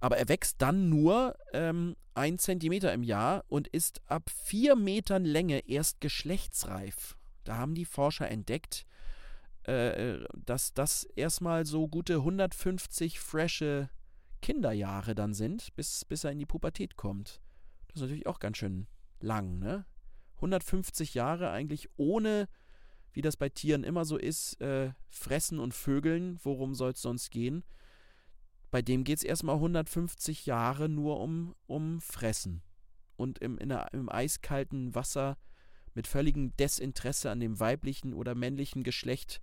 Aber 0.00 0.18
er 0.18 0.28
wächst 0.28 0.60
dann 0.60 0.90
nur 0.90 1.34
ähm, 1.54 1.96
ein 2.12 2.38
Zentimeter 2.38 2.92
im 2.92 3.02
Jahr 3.02 3.46
und 3.48 3.66
ist 3.68 4.02
ab 4.06 4.28
vier 4.28 4.76
Metern 4.76 5.24
Länge 5.24 5.66
erst 5.66 6.02
geschlechtsreif. 6.02 7.16
Da 7.44 7.56
haben 7.56 7.74
die 7.74 7.86
Forscher 7.86 8.30
entdeckt, 8.30 8.84
äh 9.62 10.18
dass 10.44 10.74
das 10.74 11.04
erstmal 11.16 11.64
so 11.64 11.88
gute 11.88 12.16
150 12.16 13.18
frische 13.18 13.88
Kinderjahre 14.42 15.14
dann 15.14 15.32
sind, 15.32 15.74
bis, 15.74 16.04
bis 16.04 16.24
er 16.24 16.32
in 16.32 16.38
die 16.38 16.44
Pubertät 16.44 16.96
kommt. 16.96 17.40
Das 17.88 17.96
ist 17.96 18.02
natürlich 18.02 18.26
auch 18.26 18.40
ganz 18.40 18.58
schön 18.58 18.86
lang, 19.20 19.58
ne? 19.58 19.84
150 20.36 21.14
Jahre 21.14 21.50
eigentlich 21.50 21.88
ohne, 21.96 22.48
wie 23.12 23.22
das 23.22 23.36
bei 23.36 23.48
Tieren 23.48 23.84
immer 23.84 24.04
so 24.04 24.16
ist, 24.16 24.60
äh, 24.60 24.92
fressen 25.08 25.58
und 25.58 25.72
vögeln. 25.72 26.38
Worum 26.42 26.74
soll 26.74 26.92
es 26.92 27.02
sonst 27.02 27.30
gehen? 27.30 27.64
Bei 28.70 28.82
dem 28.82 29.04
geht 29.04 29.18
es 29.18 29.24
erstmal 29.24 29.56
150 29.56 30.46
Jahre 30.46 30.88
nur 30.88 31.20
um, 31.20 31.54
um 31.66 32.00
Fressen. 32.00 32.62
Und 33.16 33.38
im, 33.38 33.56
der, 33.56 33.94
im 33.94 34.08
eiskalten 34.10 34.94
Wasser 34.94 35.38
mit 35.94 36.08
völligem 36.08 36.56
Desinteresse 36.56 37.30
an 37.30 37.40
dem 37.40 37.60
weiblichen 37.60 38.12
oder 38.12 38.34
männlichen 38.34 38.82
Geschlecht 38.82 39.40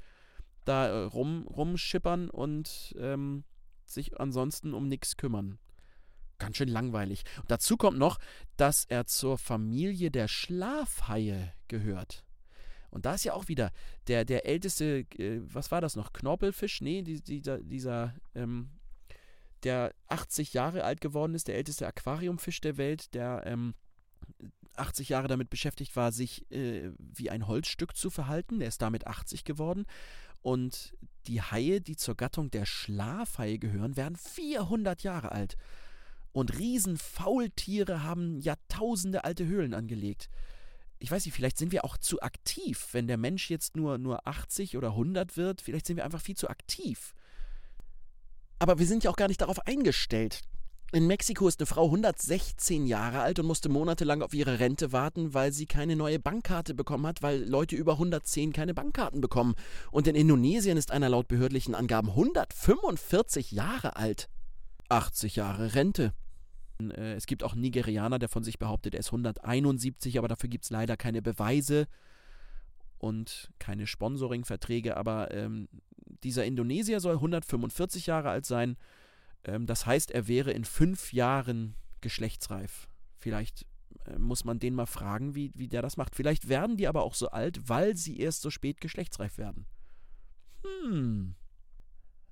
da 0.65 0.87
äh, 0.87 1.03
rum, 1.05 1.47
rumschippern 1.47 2.29
und 2.29 2.93
ähm, 2.99 3.45
sich 3.85 4.19
ansonsten 4.19 4.73
um 4.73 4.87
nichts 4.87 5.17
kümmern 5.17 5.57
ganz 6.41 6.57
schön 6.57 6.67
langweilig. 6.67 7.23
Und 7.37 7.49
dazu 7.49 7.77
kommt 7.77 7.97
noch, 7.97 8.17
dass 8.57 8.85
er 8.85 9.05
zur 9.05 9.37
Familie 9.37 10.11
der 10.11 10.27
Schlafhaie 10.27 11.53
gehört. 11.67 12.25
Und 12.89 13.05
da 13.05 13.13
ist 13.13 13.23
ja 13.23 13.33
auch 13.33 13.47
wieder 13.47 13.71
der, 14.07 14.25
der 14.25 14.45
älteste, 14.45 15.05
äh, 15.17 15.41
was 15.45 15.71
war 15.71 15.79
das 15.79 15.95
noch? 15.95 16.11
Knorpelfisch? 16.11 16.81
Nee, 16.81 17.03
die, 17.03 17.21
die, 17.21 17.41
dieser, 17.41 18.15
ähm, 18.35 18.71
der 19.63 19.93
80 20.07 20.53
Jahre 20.53 20.83
alt 20.83 20.99
geworden 20.99 21.35
ist, 21.35 21.47
der 21.47 21.55
älteste 21.55 21.87
Aquariumfisch 21.87 22.59
der 22.59 22.77
Welt, 22.77 23.13
der 23.13 23.43
ähm, 23.45 23.75
80 24.75 25.09
Jahre 25.09 25.27
damit 25.27 25.49
beschäftigt 25.49 25.95
war, 25.95 26.11
sich 26.11 26.49
äh, 26.51 26.91
wie 26.97 27.29
ein 27.29 27.47
Holzstück 27.47 27.95
zu 27.95 28.09
verhalten. 28.09 28.59
Der 28.59 28.67
ist 28.67 28.81
damit 28.81 29.07
80 29.07 29.43
geworden. 29.43 29.85
Und 30.41 30.97
die 31.27 31.41
Haie, 31.41 31.81
die 31.81 31.95
zur 31.95 32.15
Gattung 32.15 32.49
der 32.49 32.65
Schlafhaie 32.65 33.59
gehören, 33.59 33.95
werden 33.95 34.15
400 34.15 35.03
Jahre 35.03 35.31
alt. 35.31 35.55
Und 36.33 36.57
Riesenfaultiere 36.57 38.03
haben 38.03 38.39
Jahrtausende 38.39 39.23
alte 39.23 39.45
Höhlen 39.45 39.73
angelegt. 39.73 40.29
Ich 40.99 41.11
weiß 41.11 41.25
nicht, 41.25 41.33
vielleicht 41.33 41.57
sind 41.57 41.71
wir 41.71 41.83
auch 41.83 41.97
zu 41.97 42.21
aktiv. 42.21 42.87
Wenn 42.91 43.07
der 43.07 43.17
Mensch 43.17 43.49
jetzt 43.49 43.75
nur, 43.75 43.97
nur 43.97 44.27
80 44.27 44.77
oder 44.77 44.89
100 44.89 45.35
wird, 45.35 45.61
vielleicht 45.61 45.87
sind 45.87 45.97
wir 45.97 46.05
einfach 46.05 46.21
viel 46.21 46.37
zu 46.37 46.49
aktiv. 46.49 47.13
Aber 48.59 48.77
wir 48.77 48.85
sind 48.85 49.03
ja 49.03 49.09
auch 49.09 49.15
gar 49.15 49.27
nicht 49.27 49.41
darauf 49.41 49.65
eingestellt. 49.65 50.43
In 50.93 51.07
Mexiko 51.07 51.47
ist 51.47 51.59
eine 51.59 51.67
Frau 51.67 51.85
116 51.85 52.85
Jahre 52.85 53.21
alt 53.21 53.39
und 53.39 53.45
musste 53.45 53.69
monatelang 53.69 54.21
auf 54.21 54.33
ihre 54.33 54.59
Rente 54.59 54.91
warten, 54.91 55.33
weil 55.33 55.53
sie 55.53 55.65
keine 55.65 55.95
neue 55.95 56.19
Bankkarte 56.19 56.73
bekommen 56.73 57.07
hat, 57.07 57.23
weil 57.23 57.43
Leute 57.45 57.77
über 57.77 57.93
110 57.93 58.51
keine 58.51 58.73
Bankkarten 58.73 59.21
bekommen. 59.21 59.55
Und 59.89 60.07
in 60.07 60.15
Indonesien 60.15 60.77
ist 60.77 60.91
einer 60.91 61.07
laut 61.07 61.29
behördlichen 61.29 61.75
Angaben 61.75 62.09
145 62.09 63.51
Jahre 63.51 63.95
alt. 63.95 64.27
80 64.89 65.37
Jahre 65.37 65.75
Rente. 65.75 66.13
Äh, 66.89 67.13
es 67.13 67.27
gibt 67.27 67.43
auch 67.43 67.53
einen 67.53 67.61
Nigerianer, 67.61 68.17
der 68.17 68.29
von 68.29 68.43
sich 68.43 68.57
behauptet, 68.57 68.95
er 68.95 69.01
ist 69.01 69.09
171, 69.09 70.17
aber 70.17 70.27
dafür 70.27 70.49
gibt 70.49 70.63
es 70.63 70.71
leider 70.71 70.97
keine 70.97 71.21
Beweise 71.21 71.87
und 72.97 73.51
keine 73.59 73.85
Sponsoring-Verträge. 73.85 74.97
Aber 74.97 75.31
ähm, 75.31 75.69
dieser 76.23 76.45
Indonesier 76.45 76.99
soll 76.99 77.15
145 77.15 78.07
Jahre 78.07 78.29
alt 78.29 78.45
sein. 78.45 78.77
Ähm, 79.43 79.65
das 79.65 79.85
heißt, 79.85 80.11
er 80.11 80.27
wäre 80.27 80.51
in 80.51 80.65
fünf 80.65 81.13
Jahren 81.13 81.75
geschlechtsreif. 82.01 82.87
Vielleicht 83.15 83.65
äh, 84.05 84.17
muss 84.17 84.45
man 84.45 84.59
den 84.59 84.73
mal 84.73 84.85
fragen, 84.85 85.35
wie, 85.35 85.51
wie 85.55 85.67
der 85.67 85.81
das 85.81 85.97
macht. 85.97 86.15
Vielleicht 86.15 86.49
werden 86.49 86.77
die 86.77 86.87
aber 86.87 87.03
auch 87.03 87.13
so 87.13 87.29
alt, 87.29 87.69
weil 87.69 87.95
sie 87.95 88.19
erst 88.19 88.41
so 88.41 88.49
spät 88.49 88.81
geschlechtsreif 88.81 89.37
werden. 89.37 89.65
Hm. 90.63 91.35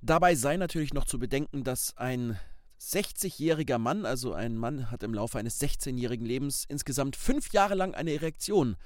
Dabei 0.02 0.36
sei 0.36 0.58
natürlich 0.58 0.94
noch 0.94 1.06
zu 1.06 1.20
bedenken, 1.20 1.64
dass 1.64 1.98
ein 1.98 2.40
60-jähriger 2.80 3.78
Mann, 3.78 4.06
also 4.06 4.34
ein 4.34 4.56
Mann 4.58 4.90
hat 4.90 5.04
im 5.04 5.14
Laufe 5.14 5.38
eines 5.38 5.60
16-jährigen 5.62 6.26
Lebens 6.26 6.66
insgesamt 6.68 7.16
fünf 7.16 7.52
Jahre 7.52 7.76
lang 7.76 7.94
eine 7.94 8.14
Erektion, 8.14 8.78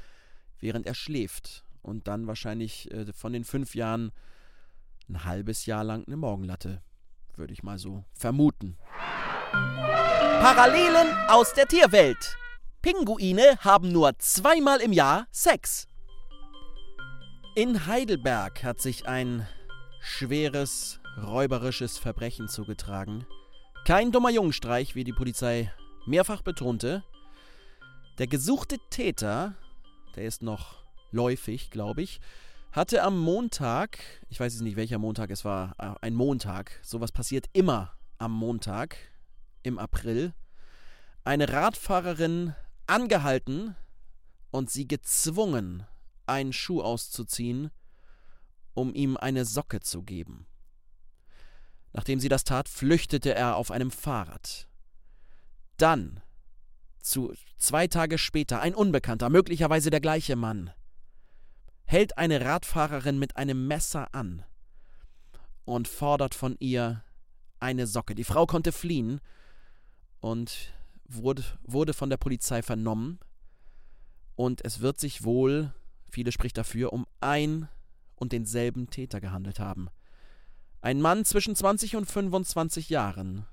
während 0.59 0.87
er 0.87 0.95
schläft. 0.95 1.63
Und 1.81 2.07
dann 2.07 2.27
wahrscheinlich 2.27 2.91
äh, 2.91 3.11
von 3.13 3.33
den 3.33 3.43
fünf 3.43 3.75
Jahren 3.75 4.11
ein 5.09 5.25
halbes 5.25 5.65
Jahr 5.65 5.83
lang 5.83 6.05
eine 6.07 6.17
Morgenlatte, 6.17 6.81
würde 7.35 7.53
ich 7.53 7.61
mal 7.61 7.77
so 7.77 8.03
vermuten. 8.13 8.77
Parallelen 9.51 11.13
aus 11.27 11.53
der 11.53 11.67
Tierwelt. 11.67 12.37
Pinguine 12.81 13.57
haben 13.59 13.91
nur 13.91 14.17
zweimal 14.19 14.81
im 14.81 14.91
Jahr 14.91 15.27
Sex. 15.31 15.87
In 17.55 17.85
Heidelberg 17.85 18.63
hat 18.63 18.81
sich 18.81 19.07
ein 19.07 19.47
schweres, 20.01 20.99
räuberisches 21.21 21.97
Verbrechen 21.97 22.49
zugetragen. 22.49 23.25
Kein 23.85 24.13
dummer 24.13 24.29
Jungenstreich, 24.29 24.95
wie 24.95 25.03
die 25.03 25.11
Polizei 25.11 25.69
mehrfach 26.05 26.41
betonte. 26.41 27.03
Der 28.17 28.27
gesuchte 28.27 28.77
Täter, 28.89 29.55
der 30.15 30.23
ist 30.23 30.41
noch 30.41 30.77
läufig, 31.11 31.69
glaube 31.69 32.01
ich, 32.01 32.21
hatte 32.71 33.03
am 33.03 33.19
Montag, 33.19 33.99
ich 34.29 34.39
weiß 34.39 34.53
jetzt 34.53 34.61
nicht 34.61 34.77
welcher 34.77 34.99
Montag 34.99 35.31
es 35.31 35.43
war, 35.43 35.75
äh, 35.79 35.95
ein 35.99 36.15
Montag, 36.15 36.79
sowas 36.81 37.11
passiert 37.11 37.47
immer 37.51 37.91
am 38.19 38.31
Montag 38.31 38.95
im 39.63 39.77
April, 39.77 40.33
eine 41.25 41.51
Radfahrerin 41.51 42.55
angehalten 42.87 43.75
und 44.49 44.69
sie 44.69 44.87
gezwungen, 44.87 45.85
einen 46.25 46.53
Schuh 46.53 46.81
auszuziehen, 46.81 47.69
um 48.73 48.93
ihm 48.95 49.17
eine 49.17 49.43
Socke 49.43 49.81
zu 49.81 50.03
geben. 50.03 50.47
Nachdem 51.93 52.19
sie 52.19 52.29
das 52.29 52.43
tat, 52.43 52.67
flüchtete 52.67 53.33
er 53.33 53.55
auf 53.55 53.71
einem 53.71 53.91
Fahrrad. 53.91 54.67
Dann, 55.77 56.21
zu 56.99 57.33
zwei 57.57 57.87
Tage 57.87 58.17
später, 58.17 58.59
ein 58.61 58.75
Unbekannter, 58.75 59.29
möglicherweise 59.29 59.89
der 59.89 60.01
gleiche 60.01 60.35
Mann, 60.35 60.71
hält 61.85 62.17
eine 62.17 62.41
Radfahrerin 62.41 63.19
mit 63.19 63.37
einem 63.37 63.67
Messer 63.67 64.13
an 64.13 64.43
und 65.65 65.87
fordert 65.87 66.33
von 66.33 66.55
ihr 66.59 67.03
eine 67.59 67.87
Socke. 67.87 68.15
Die 68.15 68.23
Frau 68.23 68.45
konnte 68.45 68.71
fliehen 68.71 69.21
und 70.19 70.73
wurde, 71.05 71.43
wurde 71.63 71.93
von 71.93 72.09
der 72.09 72.17
Polizei 72.17 72.61
vernommen. 72.61 73.19
Und 74.35 74.65
es 74.65 74.79
wird 74.79 74.99
sich 74.99 75.23
wohl, 75.23 75.73
viele 76.09 76.31
spricht 76.31 76.57
dafür, 76.57 76.91
um 76.91 77.05
ein 77.19 77.69
und 78.15 78.31
denselben 78.31 78.89
Täter 78.89 79.21
gehandelt 79.21 79.59
haben. 79.59 79.89
Ein 80.83 80.99
Mann 80.99 81.23
zwischen 81.23 81.55
20 81.55 81.95
und 81.95 82.11
25 82.11 82.89
Jahren. 82.89 83.45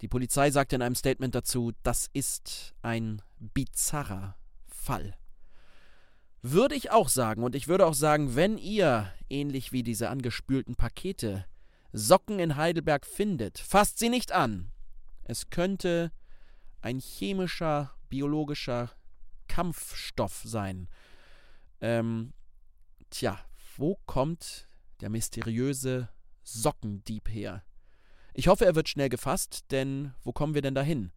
Die 0.00 0.08
Polizei 0.08 0.50
sagte 0.50 0.74
in 0.74 0.80
einem 0.80 0.94
Statement 0.94 1.34
dazu, 1.34 1.72
das 1.82 2.08
ist 2.14 2.74
ein 2.80 3.20
bizarrer 3.38 4.36
Fall. 4.66 5.14
Würde 6.40 6.74
ich 6.74 6.90
auch 6.90 7.10
sagen, 7.10 7.42
und 7.42 7.54
ich 7.54 7.68
würde 7.68 7.84
auch 7.84 7.92
sagen, 7.92 8.36
wenn 8.36 8.56
ihr, 8.56 9.12
ähnlich 9.28 9.70
wie 9.70 9.82
diese 9.82 10.08
angespülten 10.08 10.76
Pakete, 10.76 11.44
Socken 11.92 12.38
in 12.38 12.56
Heidelberg 12.56 13.04
findet, 13.04 13.58
fasst 13.58 13.98
sie 13.98 14.08
nicht 14.08 14.32
an. 14.32 14.72
Es 15.24 15.50
könnte 15.50 16.10
ein 16.80 17.00
chemischer, 17.00 17.92
biologischer 18.08 18.92
Kampfstoff 19.46 20.40
sein. 20.42 20.88
Ähm, 21.82 22.32
tja, 23.10 23.38
wo 23.76 23.98
kommt 24.06 24.66
der 25.02 25.10
mysteriöse 25.10 26.08
Sockendieb 26.52 27.28
her? 27.28 27.62
Ich 28.34 28.48
hoffe, 28.48 28.64
er 28.64 28.74
wird 28.74 28.88
schnell 28.88 29.08
gefasst, 29.08 29.64
denn 29.70 30.12
wo 30.22 30.32
kommen 30.32 30.54
wir 30.54 30.62
denn 30.62 30.74
dahin? 30.74 31.12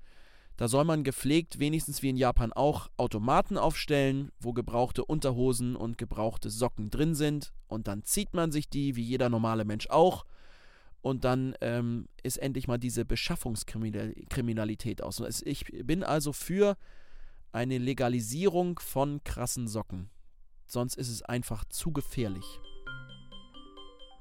Da 0.58 0.68
soll 0.68 0.86
man 0.86 1.04
gepflegt, 1.04 1.60
wenigstens 1.60 2.02
wie 2.02 2.10
in 2.10 2.18
Japan 2.18 2.54
auch, 2.54 2.90
Automaten 2.98 3.58
aufstellen, 3.58 4.32
wo 4.40 4.54
gebrauchte 4.54 5.04
Unterhosen 5.06 5.76
und 5.76 5.98
gebrauchte 5.98 6.50
Socken 6.50 6.90
drin 6.90 7.16
sind. 7.16 7.54
Und 7.68 7.88
dann 7.88 8.04
zieht 8.04 8.34
man 8.34 8.52
sich 8.52 8.70
die, 8.70 8.96
wie 8.96 9.04
jeder 9.04 9.30
normale 9.30 9.66
Mensch 9.66 9.88
auch. 9.90 10.26
Und 11.02 11.24
dann 11.24 11.56
ähm, 11.62 12.08
ist 12.22 12.38
endlich 12.38 12.68
mal 12.68 12.78
diese 12.78 13.06
Beschaffungskriminalität 13.06 15.02
aus. 15.02 15.20
Ich 15.44 15.66
bin 15.66 16.04
also 16.04 16.32
für 16.32 16.78
eine 17.52 17.80
Legalisierung 17.80 18.78
von 18.80 19.24
krassen 19.24 19.68
Socken. 19.68 20.12
Sonst 20.68 20.96
ist 20.96 21.10
es 21.10 21.24
einfach 21.24 21.66
zu 21.66 21.92
gefährlich. 21.92 22.60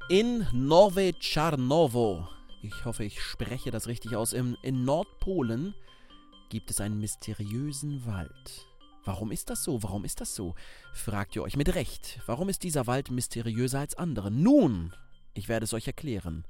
In 0.09 0.47
Nowe 0.53 1.13
Czarnowo, 1.21 2.27
ich 2.63 2.85
hoffe, 2.85 3.05
ich 3.05 3.21
spreche 3.21 3.71
das 3.71 3.87
richtig 3.87 4.17
aus, 4.17 4.33
in, 4.33 4.57
in 4.63 4.85
Nordpolen 4.85 5.75
gibt 6.49 6.71
es 6.71 6.81
einen 6.81 6.99
mysteriösen 6.99 8.05
Wald. 8.07 8.67
Warum 9.05 9.31
ist 9.31 9.51
das 9.51 9.63
so? 9.63 9.83
Warum 9.83 10.05
ist 10.05 10.21
das 10.21 10.35
so? 10.35 10.55
Fragt 10.93 11.37
ihr 11.37 11.43
euch 11.43 11.57
mit 11.57 11.75
Recht. 11.75 12.21
Warum 12.27 12.49
ist 12.49 12.63
dieser 12.63 12.87
Wald 12.87 13.11
mysteriöser 13.11 13.81
als 13.81 13.95
andere? 13.95 14.31
Nun, 14.31 14.93
ich 15.35 15.49
werde 15.49 15.65
es 15.65 15.73
euch 15.73 15.87
erklären. 15.87 16.45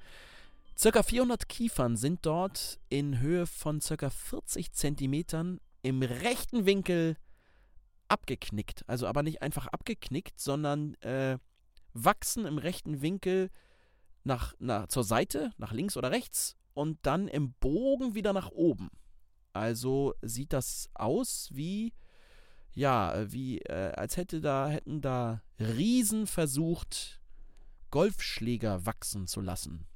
Circa 0.77 1.03
400 1.03 1.49
Kiefern 1.49 1.97
sind 1.97 2.25
dort 2.25 2.81
in 2.89 3.21
Höhe 3.21 3.47
von 3.47 3.81
circa 3.81 4.09
40 4.09 4.73
Zentimetern 4.73 5.61
im 5.83 6.03
rechten 6.03 6.65
Winkel 6.65 7.17
abgeknickt. 8.09 8.89
Also 8.89 9.07
aber 9.07 9.23
nicht 9.23 9.43
einfach 9.43 9.67
abgeknickt, 9.67 10.41
sondern 10.41 10.95
äh, 11.03 11.39
wachsen 11.93 12.47
im 12.47 12.59
rechten 12.59 13.03
Winkel 13.03 13.51
nach, 14.25 14.55
nach, 14.59 14.89
zur 14.89 15.05
Seite, 15.05 15.53
nach 15.59 15.73
links 15.73 15.97
oder 15.97 16.11
rechts 16.11 16.57
und 16.75 16.99
dann 17.03 17.29
im 17.29 17.53
Bogen 17.55 18.15
wieder 18.15 18.33
nach 18.33 18.51
oben. 18.51 18.91
Also 19.53 20.15
sieht 20.23 20.53
das 20.53 20.89
aus 20.95 21.51
wie, 21.53 21.93
ja, 22.73 23.31
wie, 23.33 23.59
äh, 23.59 23.93
als 23.93 24.17
hätte 24.17 24.41
da, 24.41 24.69
hätten 24.69 25.01
da 25.01 25.43
Riesen 25.59 26.27
versucht, 26.27 27.21
Golfschläger 27.91 28.87
wachsen 28.87 29.27
zu 29.27 29.41
lassen. 29.41 29.87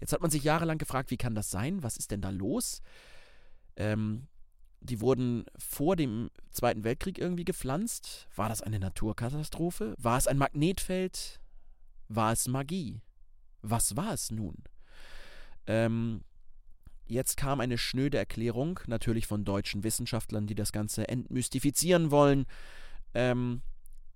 Jetzt 0.00 0.12
hat 0.12 0.22
man 0.22 0.30
sich 0.30 0.44
jahrelang 0.44 0.78
gefragt, 0.78 1.10
wie 1.10 1.16
kann 1.16 1.34
das 1.34 1.50
sein? 1.50 1.82
Was 1.82 1.96
ist 1.96 2.10
denn 2.10 2.22
da 2.22 2.30
los? 2.30 2.80
Ähm, 3.76 4.28
die 4.80 5.00
wurden 5.00 5.44
vor 5.58 5.96
dem 5.96 6.30
Zweiten 6.50 6.84
Weltkrieg 6.84 7.18
irgendwie 7.18 7.44
gepflanzt. 7.44 8.28
War 8.34 8.48
das 8.48 8.62
eine 8.62 8.78
Naturkatastrophe? 8.78 9.94
War 9.98 10.18
es 10.18 10.26
ein 10.26 10.38
Magnetfeld? 10.38 11.40
War 12.08 12.32
es 12.32 12.48
Magie? 12.48 13.00
Was 13.62 13.96
war 13.96 14.12
es 14.12 14.30
nun? 14.30 14.56
Ähm, 15.66 16.22
Jetzt 17.10 17.36
kam 17.36 17.58
eine 17.58 17.76
schnöde 17.76 18.18
Erklärung, 18.18 18.78
natürlich 18.86 19.26
von 19.26 19.44
deutschen 19.44 19.82
Wissenschaftlern, 19.82 20.46
die 20.46 20.54
das 20.54 20.70
Ganze 20.70 21.08
entmystifizieren 21.08 22.12
wollen. 22.12 22.46
Ähm, 23.14 23.62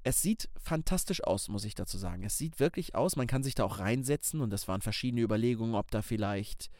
es 0.05 0.23
sieht 0.23 0.49
fantastisch 0.57 1.25
aus, 1.25 1.49
muss 1.49 1.65
ich 1.65 1.75
dazu 1.75 1.99
sagen. 1.99 2.23
Es 2.23 2.39
sieht 2.39 2.61
wirklich 2.61 2.95
aus, 2.95 3.17
man 3.17 3.27
kann 3.27 3.43
sich 3.43 3.57
da 3.57 3.65
auch 3.65 3.81
reinsetzen 3.81 4.41
und 4.41 4.51
das 4.51 4.69
waren 4.69 4.81
verschiedene 4.81 5.23
Überlegungen, 5.23 5.75
ob 5.75 5.91
da 5.91 6.03
vielleicht 6.03 6.71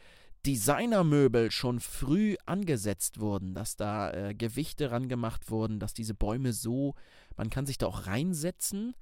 Designermöbel 0.45 1.51
schon 1.51 1.79
früh 1.79 2.35
angesetzt 2.45 3.19
wurden, 3.19 3.53
dass 3.53 3.75
da 3.75 4.11
äh, 4.11 4.35
Gewichte 4.35 4.91
rangemacht 4.91 5.49
wurden, 5.49 5.79
dass 5.79 5.93
diese 5.93 6.13
Bäume 6.13 6.53
so, 6.53 6.95
man 7.35 7.49
kann 7.49 7.65
sich 7.65 7.77
da 7.77 7.87
auch 7.87 8.07
reinsetzen. 8.07 8.95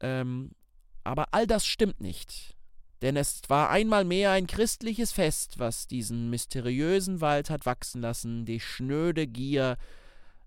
Ähm, 0.00 0.52
aber 1.04 1.28
all 1.32 1.46
das 1.46 1.66
stimmt 1.66 2.00
nicht. 2.00 2.54
Denn 3.00 3.16
es 3.16 3.42
war 3.48 3.70
einmal 3.70 4.04
mehr 4.04 4.32
ein 4.32 4.46
christliches 4.46 5.12
Fest, 5.12 5.58
was 5.58 5.86
diesen 5.86 6.30
mysteriösen 6.30 7.20
Wald 7.20 7.48
hat 7.48 7.64
wachsen 7.64 8.00
lassen, 8.00 8.44
die 8.44 8.60
schnöde 8.60 9.26
Gier 9.26 9.76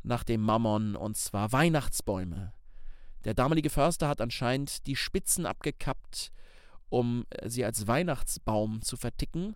nach 0.04 0.24
dem 0.24 0.42
Mammon, 0.42 0.96
und 0.96 1.18
zwar 1.18 1.52
Weihnachtsbäume. 1.52 2.54
Der 3.24 3.34
damalige 3.34 3.70
Förster 3.70 4.08
hat 4.08 4.20
anscheinend 4.20 4.86
die 4.88 4.96
Spitzen 4.96 5.46
abgekappt, 5.46 6.32
um 6.90 7.26
sie 7.46 7.64
als 7.64 7.88
Weihnachtsbaum 7.88 8.82
zu 8.82 8.98
verticken, 8.98 9.56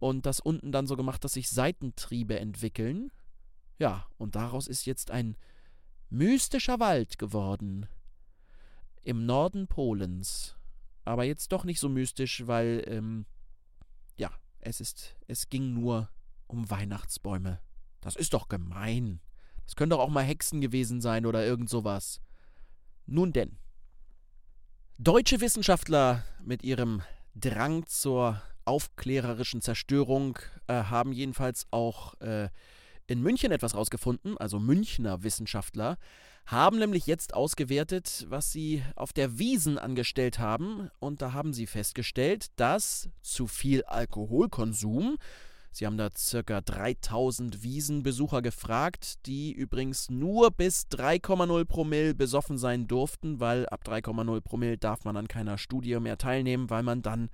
und 0.00 0.26
das 0.26 0.40
unten 0.40 0.72
dann 0.72 0.88
so 0.88 0.96
gemacht, 0.96 1.22
dass 1.22 1.34
sich 1.34 1.48
Seitentriebe 1.48 2.38
entwickeln. 2.40 3.12
Ja, 3.78 4.06
und 4.18 4.34
daraus 4.34 4.66
ist 4.66 4.84
jetzt 4.86 5.12
ein 5.12 5.36
mystischer 6.08 6.80
Wald 6.80 7.18
geworden. 7.18 7.86
Im 9.02 9.24
Norden 9.24 9.68
Polens 9.68 10.56
aber 11.04 11.24
jetzt 11.24 11.52
doch 11.52 11.64
nicht 11.64 11.80
so 11.80 11.88
mystisch, 11.88 12.46
weil, 12.46 12.84
ähm, 12.86 13.26
ja, 14.16 14.30
es 14.60 14.80
ist, 14.80 15.16
es 15.26 15.48
ging 15.48 15.72
nur 15.74 16.10
um 16.46 16.70
Weihnachtsbäume. 16.70 17.60
Das 18.00 18.16
ist 18.16 18.32
doch 18.32 18.48
gemein. 18.48 19.20
Das 19.64 19.76
können 19.76 19.90
doch 19.90 20.00
auch 20.00 20.08
mal 20.08 20.24
Hexen 20.24 20.60
gewesen 20.60 21.00
sein 21.00 21.26
oder 21.26 21.44
irgend 21.44 21.68
sowas. 21.68 22.20
Nun 23.06 23.32
denn. 23.32 23.58
Deutsche 24.98 25.40
Wissenschaftler 25.40 26.24
mit 26.44 26.62
ihrem 26.62 27.02
Drang 27.34 27.86
zur 27.86 28.42
aufklärerischen 28.70 29.60
Zerstörung 29.60 30.38
äh, 30.68 30.84
haben 30.84 31.12
jedenfalls 31.12 31.66
auch 31.70 32.14
äh, 32.20 32.48
in 33.08 33.20
München 33.20 33.50
etwas 33.50 33.74
rausgefunden, 33.74 34.38
also 34.38 34.60
Münchner 34.60 35.24
Wissenschaftler 35.24 35.98
haben 36.46 36.78
nämlich 36.78 37.06
jetzt 37.06 37.34
ausgewertet, 37.34 38.26
was 38.28 38.52
sie 38.52 38.82
auf 38.96 39.12
der 39.12 39.38
Wiesen 39.38 39.78
angestellt 39.78 40.38
haben. 40.38 40.90
Und 40.98 41.22
da 41.22 41.32
haben 41.32 41.52
sie 41.52 41.66
festgestellt, 41.66 42.46
dass 42.56 43.08
zu 43.20 43.46
viel 43.46 43.84
Alkoholkonsum, 43.84 45.16
sie 45.70 45.86
haben 45.86 45.96
da 45.96 46.08
circa 46.16 46.60
3000 46.60 47.62
Wiesenbesucher 47.62 48.42
gefragt, 48.42 49.26
die 49.26 49.52
übrigens 49.52 50.10
nur 50.10 50.50
bis 50.50 50.86
3,0 50.90 51.64
Promille 51.64 52.14
besoffen 52.14 52.58
sein 52.58 52.88
durften, 52.88 53.38
weil 53.38 53.68
ab 53.68 53.82
3,0 53.84 54.40
Promille 54.40 54.78
darf 54.78 55.04
man 55.04 55.16
an 55.16 55.28
keiner 55.28 55.58
Studie 55.58 56.00
mehr 56.00 56.18
teilnehmen, 56.18 56.70
weil 56.70 56.82
man 56.82 57.02
dann, 57.02 57.30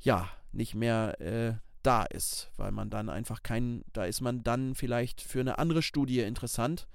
ja, 0.00 0.28
nicht 0.52 0.74
mehr 0.74 1.20
äh, 1.20 1.54
da 1.82 2.04
ist, 2.04 2.50
weil 2.56 2.72
man 2.72 2.90
dann 2.90 3.08
einfach 3.08 3.42
kein, 3.42 3.84
da 3.92 4.04
ist 4.04 4.20
man 4.20 4.42
dann 4.42 4.74
vielleicht 4.74 5.20
für 5.20 5.40
eine 5.40 5.58
andere 5.58 5.82
Studie 5.82 6.20
interessant. 6.20 6.86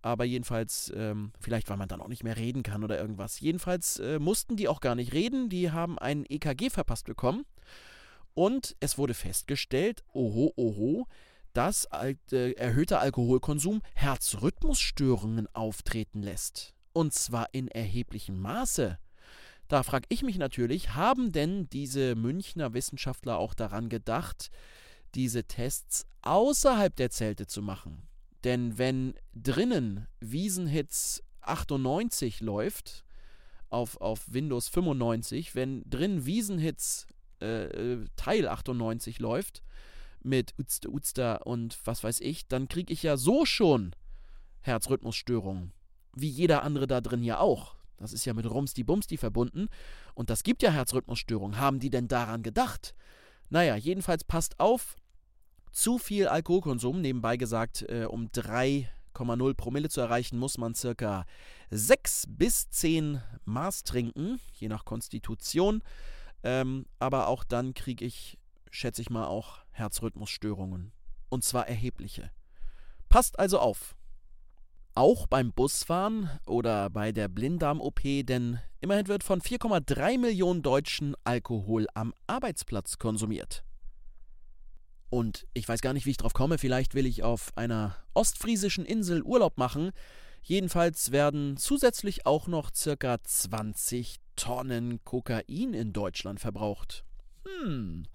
Aber 0.00 0.24
jedenfalls, 0.24 0.92
ähm, 0.94 1.32
vielleicht 1.40 1.68
weil 1.68 1.76
man 1.76 1.88
dann 1.88 2.00
auch 2.00 2.08
nicht 2.08 2.22
mehr 2.22 2.36
reden 2.36 2.62
kann 2.62 2.84
oder 2.84 3.00
irgendwas. 3.00 3.40
Jedenfalls 3.40 3.98
äh, 3.98 4.18
mussten 4.18 4.56
die 4.56 4.68
auch 4.68 4.80
gar 4.80 4.94
nicht 4.94 5.12
reden. 5.12 5.48
Die 5.48 5.72
haben 5.72 5.98
ein 5.98 6.24
EKG 6.28 6.70
verpasst 6.70 7.06
bekommen. 7.06 7.44
Und 8.34 8.76
es 8.78 8.96
wurde 8.96 9.14
festgestellt, 9.14 10.04
oho, 10.12 10.52
oho, 10.56 11.06
dass 11.52 11.86
äh, 11.86 12.52
erhöhter 12.52 13.00
Alkoholkonsum 13.00 13.82
Herzrhythmusstörungen 13.94 15.52
auftreten 15.52 16.22
lässt. 16.22 16.74
Und 16.92 17.12
zwar 17.12 17.48
in 17.52 17.66
erheblichem 17.66 18.38
Maße. 18.38 18.98
Da 19.68 19.82
frage 19.82 20.06
ich 20.08 20.22
mich 20.22 20.38
natürlich, 20.38 20.94
haben 20.94 21.30
denn 21.30 21.68
diese 21.68 22.14
Münchner 22.14 22.72
Wissenschaftler 22.72 23.38
auch 23.38 23.54
daran 23.54 23.90
gedacht, 23.90 24.50
diese 25.14 25.44
Tests 25.44 26.06
außerhalb 26.22 26.96
der 26.96 27.10
Zelte 27.10 27.46
zu 27.46 27.62
machen? 27.62 28.02
Denn 28.44 28.78
wenn 28.78 29.14
drinnen 29.34 30.06
Wiesenhits 30.20 31.22
98 31.42 32.40
läuft, 32.40 33.04
auf, 33.68 34.00
auf 34.00 34.32
Windows 34.32 34.68
95, 34.68 35.54
wenn 35.54 35.82
drin 35.88 36.24
Wiesenhits 36.24 37.06
äh, 37.42 37.64
äh, 37.64 38.06
Teil 38.16 38.48
98 38.48 39.18
läuft, 39.18 39.62
mit 40.22 40.54
Uzte 40.58 40.90
Uzter 40.90 41.46
und 41.46 41.78
was 41.84 42.02
weiß 42.02 42.20
ich, 42.20 42.48
dann 42.48 42.68
kriege 42.68 42.92
ich 42.92 43.02
ja 43.02 43.16
so 43.16 43.44
schon 43.44 43.94
Herzrhythmusstörungen. 44.60 45.72
Wie 46.14 46.28
jeder 46.28 46.62
andere 46.62 46.86
da 46.86 47.00
drin 47.00 47.22
ja 47.22 47.38
auch. 47.38 47.77
Das 47.98 48.12
ist 48.12 48.24
ja 48.24 48.32
mit 48.32 48.48
Rumsti 48.48 48.84
Bumsti 48.84 49.16
verbunden. 49.16 49.68
Und 50.14 50.30
das 50.30 50.42
gibt 50.42 50.62
ja 50.62 50.70
Herzrhythmusstörungen. 50.70 51.58
Haben 51.58 51.80
die 51.80 51.90
denn 51.90 52.08
daran 52.08 52.42
gedacht? 52.42 52.94
Naja, 53.50 53.76
jedenfalls 53.76 54.24
passt 54.24 54.58
auf. 54.60 54.96
Zu 55.72 55.98
viel 55.98 56.28
Alkoholkonsum, 56.28 57.00
nebenbei 57.00 57.36
gesagt, 57.36 57.82
äh, 57.82 58.06
um 58.06 58.28
3,0 58.28 59.54
Promille 59.54 59.88
zu 59.88 60.00
erreichen, 60.00 60.38
muss 60.38 60.58
man 60.58 60.74
circa 60.74 61.24
6 61.70 62.24
bis 62.28 62.70
10 62.70 63.20
Maß 63.44 63.84
trinken, 63.84 64.40
je 64.54 64.68
nach 64.68 64.84
Konstitution. 64.84 65.82
Ähm, 66.42 66.86
aber 66.98 67.28
auch 67.28 67.44
dann 67.44 67.74
kriege 67.74 68.04
ich, 68.04 68.38
schätze 68.70 69.02
ich 69.02 69.10
mal, 69.10 69.26
auch 69.26 69.58
Herzrhythmusstörungen. 69.72 70.92
Und 71.28 71.44
zwar 71.44 71.68
erhebliche. 71.68 72.30
Passt 73.08 73.38
also 73.38 73.58
auf. 73.58 73.97
Auch 74.98 75.28
beim 75.28 75.52
Busfahren 75.52 76.28
oder 76.44 76.90
bei 76.90 77.12
der 77.12 77.28
Blinddarm-OP, 77.28 78.00
denn 78.24 78.58
immerhin 78.80 79.06
wird 79.06 79.22
von 79.22 79.40
4,3 79.40 80.18
Millionen 80.18 80.60
Deutschen 80.60 81.14
Alkohol 81.22 81.86
am 81.94 82.12
Arbeitsplatz 82.26 82.98
konsumiert. 82.98 83.62
Und 85.08 85.46
ich 85.54 85.68
weiß 85.68 85.82
gar 85.82 85.92
nicht, 85.92 86.04
wie 86.04 86.10
ich 86.10 86.16
drauf 86.16 86.32
komme. 86.32 86.58
Vielleicht 86.58 86.96
will 86.96 87.06
ich 87.06 87.22
auf 87.22 87.56
einer 87.56 87.94
ostfriesischen 88.12 88.84
Insel 88.84 89.22
Urlaub 89.22 89.56
machen. 89.56 89.92
Jedenfalls 90.42 91.12
werden 91.12 91.56
zusätzlich 91.58 92.26
auch 92.26 92.48
noch 92.48 92.74
circa 92.74 93.22
20 93.22 94.16
Tonnen 94.34 94.98
Kokain 95.04 95.74
in 95.74 95.92
Deutschland 95.92 96.40
verbraucht. 96.40 97.04
Hm. 97.46 98.08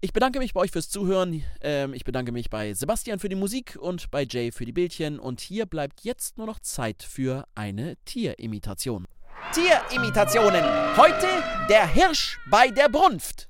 Ich 0.00 0.12
bedanke 0.12 0.38
mich 0.40 0.52
bei 0.52 0.60
euch 0.60 0.70
fürs 0.70 0.90
Zuhören. 0.90 1.42
Ähm, 1.62 1.94
ich 1.94 2.04
bedanke 2.04 2.30
mich 2.30 2.50
bei 2.50 2.74
Sebastian 2.74 3.18
für 3.18 3.30
die 3.30 3.34
Musik 3.34 3.78
und 3.80 4.10
bei 4.10 4.26
Jay 4.28 4.52
für 4.52 4.66
die 4.66 4.72
Bildchen. 4.72 5.18
Und 5.18 5.40
hier 5.40 5.64
bleibt 5.64 6.02
jetzt 6.02 6.36
nur 6.36 6.46
noch 6.46 6.60
Zeit 6.60 7.02
für 7.02 7.46
eine 7.54 7.96
Tierimitation. 8.04 9.06
Tierimitationen. 9.52 10.62
Heute 10.96 11.26
der 11.70 11.86
Hirsch 11.86 12.38
bei 12.50 12.68
der 12.68 12.90
Brunft. 12.90 13.48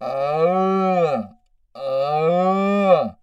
Ah, 0.00 1.34
ah. 1.72 3.16